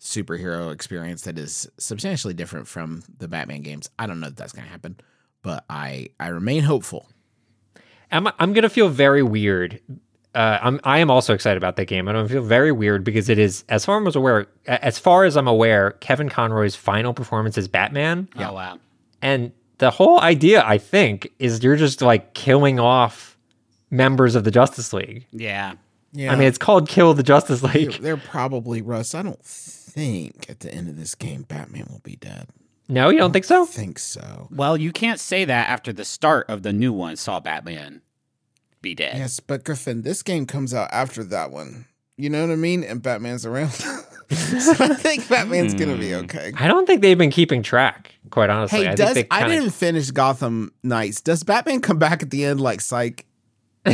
[0.00, 3.88] superhero experience that is substantially different from the Batman games.
[3.98, 4.96] I don't know if that's going to happen,
[5.42, 7.06] but I I remain hopeful.
[8.10, 9.80] I'm I'm gonna feel very weird.
[10.34, 12.08] Uh, I'm I am also excited about that game.
[12.08, 15.24] I'm gonna feel very weird because it is, as far as I'm aware, as far
[15.24, 18.78] as I'm aware, Kevin Conroy's final performance as Batman, Oh wow.
[19.20, 23.36] and the whole idea, I think, is you're just like killing off
[23.90, 25.26] members of the Justice League.
[25.32, 25.74] Yeah.
[26.14, 27.92] Yeah, I mean, it's called Kill the Justice they're, League.
[28.02, 29.14] they're probably Russ.
[29.14, 32.48] I don't think at the end of this game Batman will be dead.
[32.88, 33.64] No, you don't think so?
[33.64, 34.48] Think so.
[34.50, 38.02] Well, you can't say that after the start of the new one saw Batman
[38.82, 39.16] be dead.
[39.16, 41.86] Yes, but Griffin, this game comes out after that one.
[42.16, 42.84] You know what I mean?
[42.84, 43.70] And Batman's around.
[43.72, 43.94] so
[44.30, 46.52] I think Batman's gonna be okay.
[46.56, 48.14] I don't think they've been keeping track.
[48.30, 51.20] Quite honestly, Hey, I does think they I kinda- didn't finish Gotham Knights.
[51.20, 53.24] Does Batman come back at the end like Psych?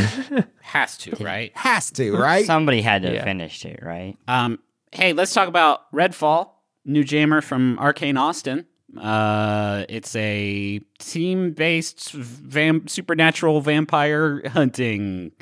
[0.60, 1.50] Has to, right?
[1.54, 2.44] Has to, right?
[2.44, 3.24] Somebody had to Yeah.
[3.24, 4.16] finish it, right?
[4.28, 4.58] Um,
[4.92, 6.50] hey, let's talk about Redfall,
[6.84, 8.66] new jammer from Arkane Austin.
[8.96, 15.32] Uh, it's a team-based vam- supernatural vampire hunting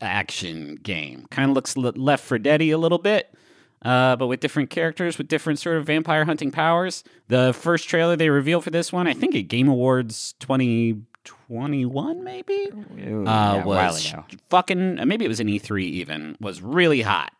[0.00, 1.26] action game.
[1.30, 3.34] Kind of looks le- Left 4 Dead a little bit,
[3.82, 7.04] uh, but with different characters with different sort of vampire hunting powers.
[7.28, 12.68] The first trailer they revealed for this one, I think at Game Awards 2021, maybe
[13.06, 14.14] Ooh, uh, yeah, was
[14.48, 17.32] fucking maybe it was an E3 even was really hot.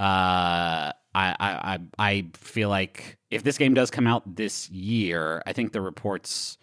[0.00, 5.52] Uh, I, I I feel like if this game does come out this year, I
[5.52, 6.58] think the reports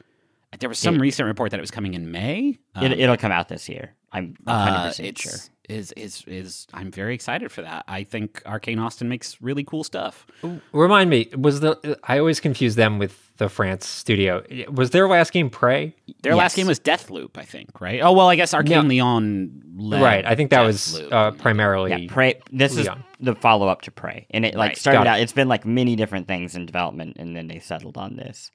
[0.59, 2.59] there was some It- recent report that it was coming in May.
[2.75, 3.93] It, Um, it'll come out this year.
[4.11, 5.31] I'm 100 uh, percent it's sure.
[5.69, 7.85] is is is I'm very excited for that.
[7.87, 10.27] I think Arkane Austin makes really cool stuff.
[10.73, 14.43] Remind me, was the I always confuse them with the France studio.
[14.69, 15.95] Was their last game Prey?
[16.23, 18.01] Their last game was Deathloop, I think, right?
[18.03, 19.05] Oh well, I guess Arkane No.
[19.05, 20.01] Lyon.
[20.03, 20.25] right.
[20.25, 21.91] I think that was uh, primarily.
[21.91, 22.35] Yeah, Prey.
[22.51, 22.89] This is
[23.21, 25.09] the follow up to Prey, and it like Right, started got it.
[25.11, 25.19] out.
[25.21, 28.51] It's been like many different things in development, and then they settled on this.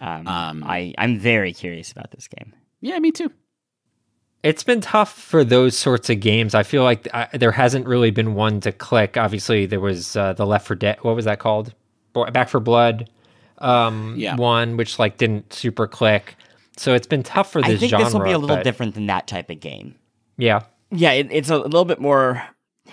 [0.00, 2.52] Um, Um, I I'm very curious about this game.
[2.80, 3.30] yeah, me too.
[4.42, 6.54] It's been tough for those sorts of games.
[6.54, 9.16] I feel like uh, there hasn't really been one to click.
[9.16, 10.98] Obviously, there was uh, the Left 4 Dead.
[11.02, 11.74] What was that called?
[12.12, 13.08] Bo- Back 4 Blood.
[13.58, 14.34] Um, Yeah.
[14.34, 16.34] one which like didn't super click.
[16.76, 18.04] So it's been tough for this I think genre.
[18.04, 19.94] this will be a little but- different than that type of game.
[20.36, 22.42] Yeah, Yeah, it, it's a little bit more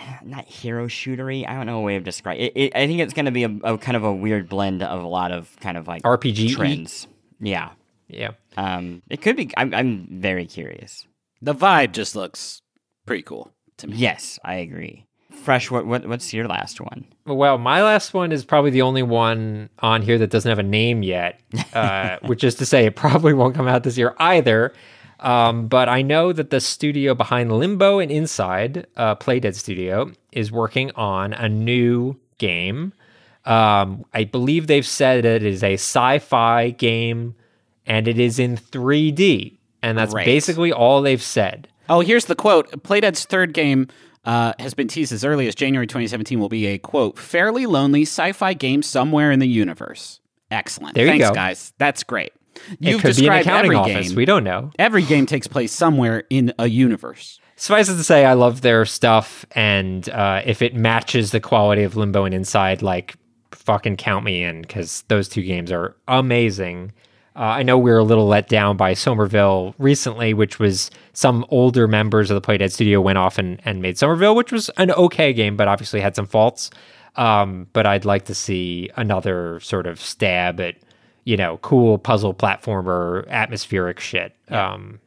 [0.24, 1.47] not hero shootery.
[1.47, 2.54] I don't know a way of describing it.
[2.56, 5.04] it I think it's going to be a, a kind of a weird blend of
[5.04, 7.08] a lot of kind of like RPG trends.
[7.39, 7.72] Yeah,
[8.08, 8.32] yeah.
[8.58, 9.52] um, it could be.
[9.56, 11.08] I'm, I'm very curious.
[11.41, 12.62] The vibe just looks
[13.06, 13.52] pretty cool.
[13.78, 13.95] to me.
[13.95, 15.06] Yes, I agree.
[15.32, 17.06] Fresh, what, what what's your last one?
[17.26, 20.64] Well, my last one is probably the only one on here that doesn't have a
[20.64, 21.39] name yet,
[21.74, 24.74] uh, which is to say, it probably won't come out this year either.
[25.20, 30.51] Um, but I know that the studio behind Limbo and Inside, uh, Playdead Studio, is
[30.51, 32.93] working on a new game.
[33.45, 37.36] Um, I believe they've said it is a sci fi game
[37.86, 39.57] and it is in 3D.
[39.82, 40.26] And that's Great.
[40.26, 41.67] basically all they've said.
[41.89, 42.70] Oh, here's the quote.
[42.84, 43.88] Playdead's third game
[44.26, 46.39] uh, has been teased as early as January 2017.
[46.39, 50.20] Will be a quote fairly lonely sci-fi game somewhere in the universe.
[50.51, 50.95] Excellent.
[50.95, 51.34] There you Thanks, go.
[51.34, 51.74] guys.
[51.78, 52.34] That's great.
[52.72, 54.07] It You've could be an described accounting every office.
[54.10, 54.16] game.
[54.16, 54.72] We don't know.
[54.80, 57.39] Every game takes place somewhere in a universe.
[57.55, 61.84] Suffice it to say, I love their stuff, and uh, if it matches the quality
[61.84, 63.16] of Limbo and Inside, like
[63.51, 66.93] fucking count me in because those two games are amazing.
[67.36, 71.45] Uh, I know we were a little let down by Somerville recently, which was some
[71.49, 74.91] older members of the Playdead Studio went off and, and made Somerville, which was an
[74.91, 76.70] okay game, but obviously had some faults.
[77.16, 80.76] Um, but I'd like to see another sort of stab at,
[81.30, 84.36] you know, cool puzzle platformer, atmospheric shit.
[84.49, 84.99] Um,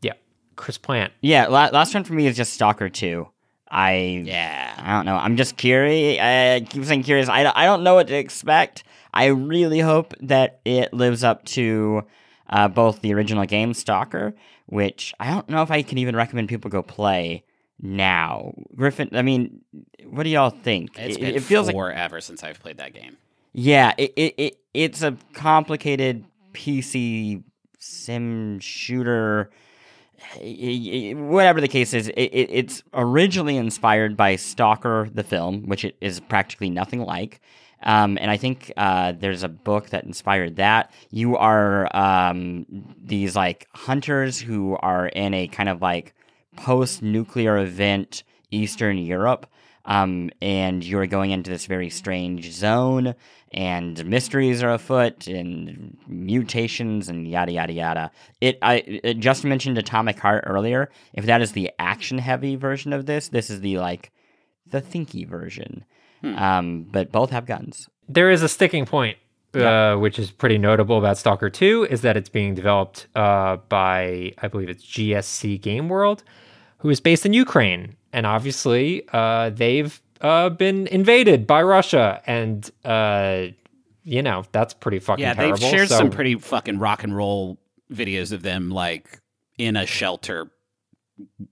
[0.00, 0.14] yeah,
[0.56, 1.12] Chris Plante.
[1.20, 3.28] Yeah, la- last one for me is just Stalker 2.
[3.70, 4.72] I Yeah.
[4.78, 5.16] I don't know.
[5.16, 6.18] I'm just curious.
[6.18, 7.28] I keep saying curious.
[7.28, 8.84] I, I don't know what to expect.
[9.12, 12.04] I really hope that it lives up to
[12.48, 16.48] uh, both the original game Stalker, which I don't know if I can even recommend
[16.48, 17.44] people go play
[17.82, 18.54] now.
[18.74, 19.60] Griffin, I mean,
[20.06, 20.98] what do y'all think?
[20.98, 23.18] It's it, been it feels like forever since I've played that game.
[23.52, 27.42] yeah, it, it, it it's a complicated PC
[27.78, 29.50] sim shooter.
[30.40, 35.96] Whatever the case is, it, it, it's originally inspired by Stalker the film, which it
[36.00, 37.40] is practically nothing like.
[37.82, 40.92] Um, and I think uh, there's a book that inspired that.
[41.10, 42.66] You are um,
[43.02, 46.14] these like hunters who are in a kind of like
[46.56, 49.46] post-nuclear event Eastern Europe,
[49.86, 53.14] um, and you're going into this very strange zone,
[53.52, 58.10] and mysteries are afoot, and mutations, and yada yada yada.
[58.40, 60.90] It I it just mentioned Atomic Heart earlier.
[61.14, 64.12] If that is the action-heavy version of this, this is the like
[64.66, 65.84] the thinky version.
[66.24, 67.88] Um, but both have guns.
[68.08, 69.16] there is a sticking point,
[69.54, 74.32] uh, which is pretty notable about Stalker 2, is that it's being developed uh, by,
[74.38, 76.24] I believe it's GSC Game World,
[76.78, 77.95] who is based in Ukraine.
[78.16, 82.22] And obviously, uh, they've uh, been invaded by Russia.
[82.26, 83.48] And, uh,
[84.04, 85.58] you know, that's pretty fucking Yeah, terrible.
[85.58, 87.58] they've shared So- some pretty fucking rock and roll
[87.92, 89.20] videos of them like
[89.58, 90.50] in a shelter,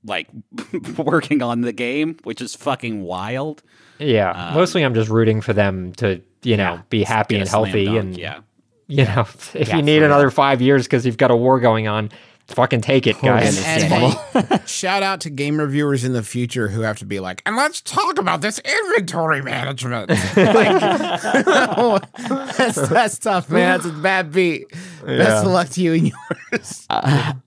[0.04, 0.26] like
[0.96, 3.62] working on the game, which is fucking wild.
[3.98, 7.48] Yeah, um, mostly I'm just rooting for them to, you know, Yeah, be happy and
[7.48, 7.84] healthy.
[7.84, 8.40] dunk, And, yeah,
[8.86, 9.20] you know,
[9.54, 12.10] if Yeah, you need another five years because you've got a war going on,
[12.48, 13.56] fucking take it, guys.
[13.64, 17.20] And, and hey, shout out to game reviewers in the future who have to be
[17.20, 20.10] like, and let's talk about this inventory management.
[20.36, 20.80] Like,
[22.56, 23.78] that's, that's tough, man.
[23.80, 24.70] That's a bad beat.
[25.04, 26.12] Best of luck to you and
[26.52, 26.86] yours.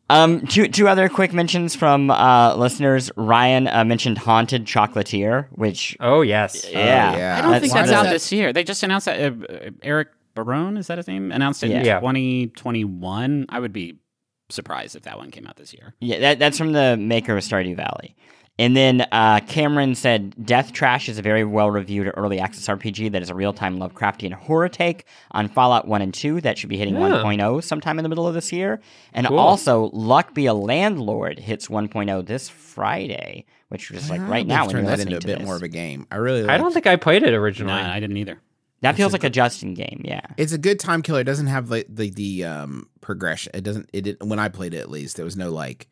[0.10, 3.12] Um, two two other quick mentions from uh, listeners.
[3.16, 6.66] Ryan uh, mentioned Haunted Chocolatier, which Oh, yes.
[6.70, 7.38] yeah, yeah.
[7.38, 8.54] I don't That's- think that's out that- this year.
[8.54, 11.32] They just announced that uh, uh, Eric Barone is that his name?
[11.32, 13.46] Announced it in 2021.
[13.50, 13.98] I would be
[14.50, 15.94] surprised if that one came out this year.
[16.00, 18.16] Yeah, that, that's from the maker of Stardew Valley.
[18.60, 23.12] And then uh, Cameron said Death Trash is a very well reviewed early access RPG
[23.12, 26.70] that is a real time Lovecraftian horror take on Fallout 1 and 2 that should
[26.70, 27.22] be hitting Yeah.
[27.24, 28.82] 1.0 sometime in the middle of this year.
[29.14, 29.38] And Cool.
[29.38, 34.72] also, Luck Be a Landlord hits 1.0 this Friday, which is like right now when
[34.72, 35.46] turn you're that listening into a bit this.
[35.46, 36.08] more of a game.
[36.12, 36.48] I really.
[36.48, 37.74] I don't think I played it No, originally.
[37.74, 38.40] I didn't either.
[38.82, 40.22] That feels like a Justin game, yeah.
[40.38, 41.22] It's a good time killer.
[41.22, 43.52] It doesn't have like the the um progression.
[43.56, 43.90] It doesn't.
[43.94, 45.88] It didn't, when I played it at least there was no like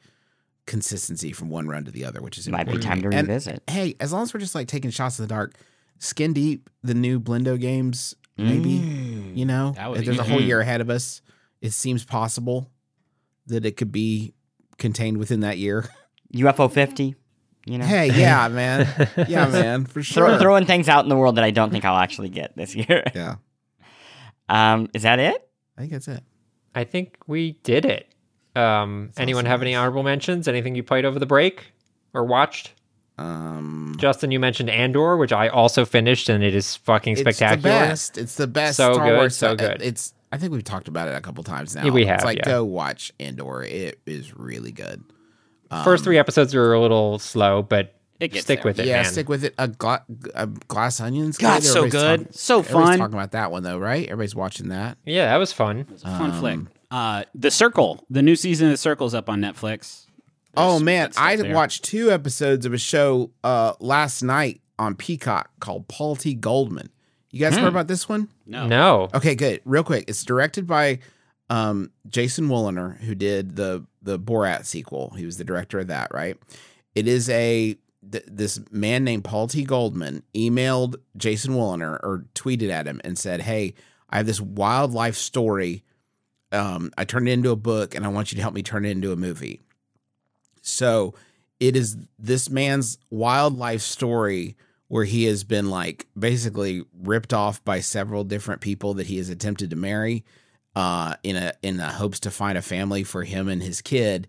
[0.65, 3.15] consistency from one run to the other, which is Might be time to me.
[3.15, 3.61] And, revisit.
[3.69, 5.55] hey, as long as we're just like taking shots in the dark,
[5.99, 9.37] Skin Deep, the new Blendo games, maybe Mm.
[9.37, 10.47] you know, That if be there's a whole good.
[10.47, 11.21] year ahead of us.
[11.61, 12.69] It seems possible
[13.47, 14.33] that it could be
[14.77, 15.85] contained within that year.
[16.35, 17.15] UFO 50,
[17.65, 17.85] you know?
[17.85, 18.87] Hey, yeah, man,
[19.27, 20.27] yeah, man, for sure.
[20.27, 22.75] Throw, throwing things out in the world that I don't think I'll actually get this
[22.75, 23.03] year.
[23.15, 23.35] yeah,
[24.49, 25.47] Um, is that it?
[25.77, 26.23] I think that's it.
[26.73, 28.07] I think we did it.
[28.55, 30.47] Um, anyone awesome, have any honorable mentions?
[30.47, 31.71] Anything you played over the break
[32.13, 32.73] or watched?
[33.17, 37.69] Um, Justin, you mentioned Andor, which I also finished, and it is fucking spectacular.
[37.69, 38.17] It's the best.
[38.17, 38.77] It's the best.
[38.77, 39.81] So Star good, Wars so good.
[39.81, 40.13] It's.
[40.31, 41.85] I think we've talked about it a couple times now.
[41.85, 42.45] Yeah, we It's have, like yeah.
[42.45, 43.63] go watch Andor.
[43.63, 45.01] It is really good.
[45.83, 48.69] First three episodes are a little slow, but It gets stick there.
[48.69, 49.05] with it, yeah, man.
[49.11, 49.53] stick with it.
[49.57, 51.37] A, gla- a glass onions.
[51.37, 52.19] God, so good.
[52.19, 52.99] talking- So everybody's fun.
[52.99, 54.05] talking about that one though, right?
[54.05, 54.97] Everybody's watching that.
[55.05, 55.85] yeah, that was fun.
[55.91, 56.59] It's a fun Um, flick.
[56.91, 60.05] Uh, the Circle, the new season of The Circle's up on Netflix.
[60.55, 61.53] Oh man, I there.
[61.53, 66.33] watched two episodes of a show uh last night on Peacock called Paul T.
[66.33, 66.89] Goldman.
[67.31, 67.61] You guys Hmm.
[67.63, 68.29] heard about this one?
[68.45, 68.65] No.
[68.67, 69.09] No.
[69.13, 69.59] Okay, good.
[69.65, 70.99] Real quick, it's directed by
[71.49, 75.13] um, Jason Woliner, who did the the Borat sequel.
[75.17, 76.37] He was the director of that, right?
[76.93, 77.77] It is a
[78.09, 79.63] th- this man named Paul T.
[79.63, 83.73] Goldman emailed Jason Woliner or tweeted at him and said, "Hey,
[84.09, 85.83] I have this wildlife story.
[86.51, 88.85] Um, I turned it into a book, and I want you to help me turn
[88.85, 89.61] it into a movie."
[90.61, 91.15] So
[91.59, 94.55] it is this man's wildlife story
[94.87, 99.29] where he has been like basically ripped off by several different people that he has
[99.29, 100.23] attempted to marry
[100.75, 104.27] uh in a in the hopes to find a family for him and his kid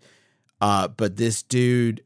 [0.61, 2.03] uh but this dude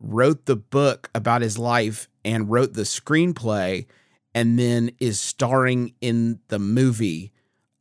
[0.00, 3.86] wrote the book about his life and wrote the screenplay
[4.34, 7.32] and then is starring in the movie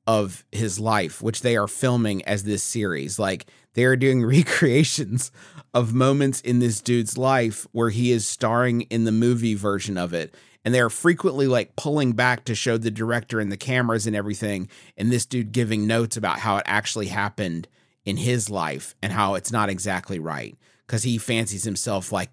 [0.05, 5.31] of his life which they are filming as this series like they are doing recreations
[5.73, 10.13] of moments in this dude's life where he is starring in the movie version of
[10.13, 10.35] it.
[10.63, 14.69] And they're frequently like pulling back to show the director and the cameras and everything.
[14.95, 17.67] And this dude giving notes about how it actually happened
[18.05, 20.55] in his life and how it's not exactly right.
[20.87, 22.29] Cause he fancies himself like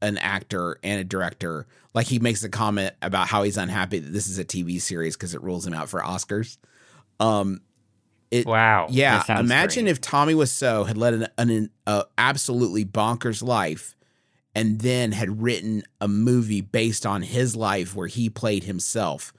[0.00, 1.66] an actor and a director.
[1.94, 5.16] Like he makes a comment about how he's unhappy that this is a TV series
[5.16, 6.58] because it rules him out for Oscars.
[7.20, 7.60] Um,
[8.30, 8.86] it, Wow.
[8.90, 9.92] yeah, imagine great.
[9.92, 13.94] if Tommy Wiseau had led an, an uh, absolutely bonkers life,
[14.54, 19.32] and then had written a movie based on his life where he played himself,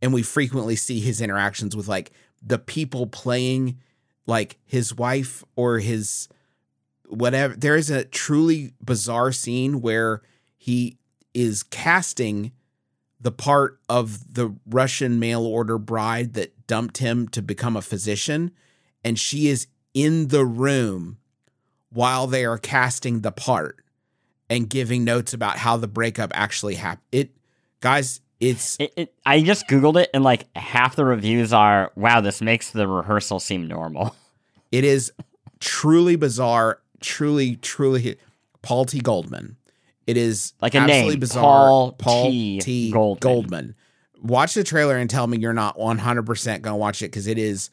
[0.00, 2.12] and we frequently see his interactions with like
[2.42, 3.78] the people playing
[4.26, 6.28] like his wife or his
[7.08, 7.54] whatever.
[7.54, 10.22] There is a truly bizarre scene where
[10.56, 10.98] he
[11.34, 12.52] is casting
[13.20, 18.52] the part of the Russian mail order bride that dumped him to become a physician,
[19.04, 21.18] and she is in the room
[21.90, 23.82] while they are casting the part
[24.50, 27.06] and giving notes about how the breakup actually happened.
[27.12, 27.30] It,
[27.80, 32.20] guys, it's It, it, I just googled it, and like half the reviews are, "Wow,
[32.20, 34.14] this makes the rehearsal seem normal."
[34.72, 35.12] it is
[35.60, 38.16] truly bizarre, truly, truly.
[38.62, 39.00] Paul T.
[39.00, 39.56] Goldman.
[40.06, 41.92] It is Like a absolutely name, bizarre.
[41.92, 41.92] Paul
[42.60, 42.90] T.
[42.90, 43.20] Goldman.
[43.20, 43.74] Goldman.
[44.22, 47.38] Watch the trailer and tell me you're not 100% going to watch it because it
[47.38, 47.70] is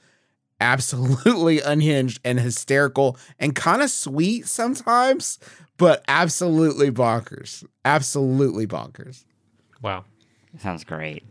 [0.59, 5.39] absolutely unhinged and hysterical and kind of sweet sometimes,
[5.77, 7.63] but absolutely bonkers.
[7.85, 9.25] Absolutely bonkers.
[9.81, 10.05] Wow.
[10.59, 11.23] Sounds great.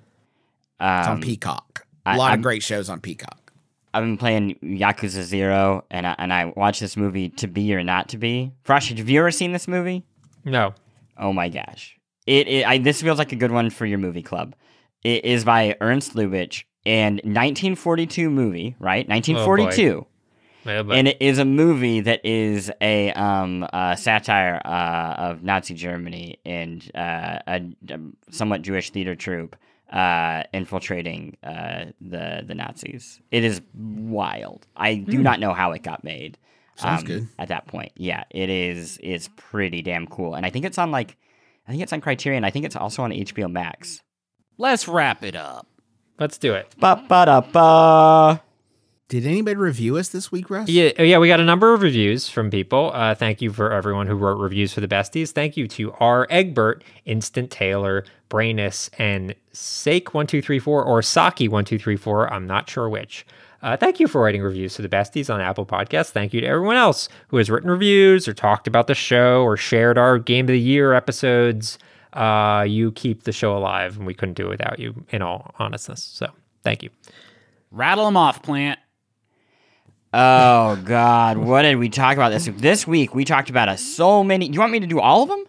[0.81, 1.87] It's on Um, Peacock.
[2.05, 3.53] A I- lot I'm- of great shows on Peacock.
[3.95, 7.83] I've been playing Yakuza Zero, and I, and I watched this movie To Be or
[7.83, 8.53] Not to Be.
[8.63, 10.05] Fresh, have you ever seen this movie?
[10.45, 10.75] No.
[11.17, 11.97] Oh my gosh.
[12.27, 14.55] It, it I, this feels like a good one for your movie club.
[15.03, 19.07] It is by Ernst Lubitsch and 1942 movie, right?
[19.09, 20.07] 1942.
[20.65, 25.75] Yeah, and it is a movie that is a um uh, satire uh, of Nazi
[25.75, 27.99] Germany and uh, a, a
[28.31, 29.55] somewhat Jewish theater troupe
[29.93, 33.21] uh, infiltrating uh, the the Nazis.
[33.31, 34.67] It is wild.
[34.77, 36.39] I do not know how it got made.
[36.75, 37.29] Sounds um, good.
[37.39, 38.99] At that point, yeah, it is.
[39.03, 41.17] It's pretty damn cool, and I think it's on like,
[41.67, 42.45] I think it's on Criterion.
[42.45, 44.03] I think it's also on HBO Max.
[44.59, 45.69] Let's wrap it up.
[46.19, 46.75] Let's do it.
[46.79, 48.43] Ba ba da ba.
[49.09, 50.69] Did anybody review us this week, Russ?
[50.69, 52.91] Yeah, yeah, we got a number of reviews from people.
[52.93, 55.31] Uh, thank you for everyone who wrote reviews for the besties.
[55.31, 56.27] Thank you to R.
[56.29, 62.33] Egbert, Instant Taylor, Brainus, and Sake1234 or Saki1234.
[62.33, 63.25] I'm not sure which.
[63.63, 66.11] Uh, thank you for writing reviews for the besties on Apple Podcasts.
[66.11, 69.57] Thank you to everyone else who has written reviews or talked about the show or
[69.57, 71.79] shared our Game of the Year episodes.
[72.13, 75.55] Uh, you keep the show alive, and we couldn't do it without you, in all
[75.59, 76.03] honestness.
[76.03, 76.29] So
[76.63, 76.91] thank you.
[77.71, 78.81] Rattle them off, Plante.
[80.15, 82.59] Oh God, what did we talk about this week?
[82.59, 84.49] This week we talked about a so many.
[84.49, 85.45] Do you want me to do all of them?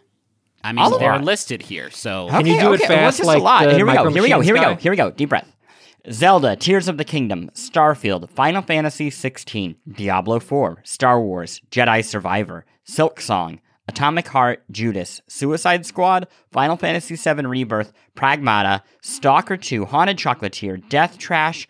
[0.64, 3.40] I mean, All they're listed here, so Can you do it fast it's just like
[3.40, 3.66] a lot.
[3.66, 4.10] the here we go.
[4.10, 4.42] Here we go.
[4.42, 4.76] Here we go.
[4.76, 4.76] Here we go.
[4.76, 5.12] Here we go.
[5.12, 5.48] Deep breath.
[6.12, 12.66] Zelda: Tears of the Kingdom, Starfield, Final Fantasy 16, Diablo 4, Star Wars, Jedi Survivor,
[12.90, 20.88] Silksong, Atomic Heart, Judas, Suicide Squad, Final Fantasy VII Rebirth, Pragmata, Stalker 2, Haunted Chocolatier,
[20.90, 21.68] Death Trash,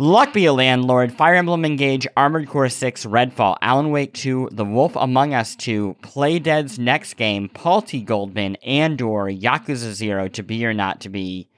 [0.00, 4.64] Luck Be a Landlord, Fire Emblem Engage, Armored Core 6, Redfall, Alan Wake 2, The
[4.64, 8.00] Wolf Among Us 2, Playdead's next game, Paul T.
[8.00, 11.48] Goldman, Andor, Yakuza 0, To Be or Not to Be.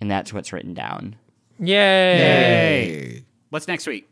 [0.00, 1.16] And that's what's written down.
[1.58, 2.18] Yay!
[2.18, 4.06] Hey, what's next week?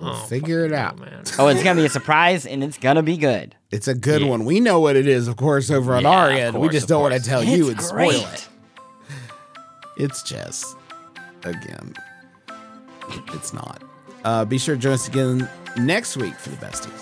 [0.00, 0.96] We'll figure it out.
[0.98, 1.24] Oh, man.
[1.38, 3.54] Oh, it's going to be a surprise and it's going to be good.
[3.70, 4.44] It's a good one.
[4.44, 6.58] We know what it is, of course, over on Yeah, our of end.
[6.60, 7.26] we just don't want to course.
[7.28, 8.22] tell you and It's spoil great.
[8.34, 8.48] it.
[9.96, 10.74] It's chess.
[11.44, 11.94] Again.
[13.34, 13.82] It's not.
[14.24, 17.00] Uh, be sure to join us again next week for the besties.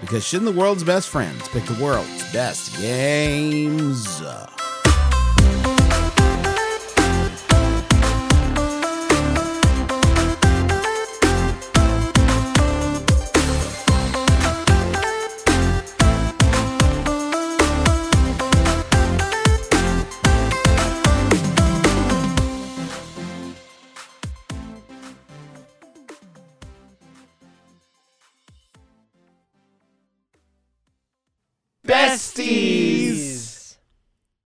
[0.00, 4.20] Because shouldn't the world's best friends pick the world's best games?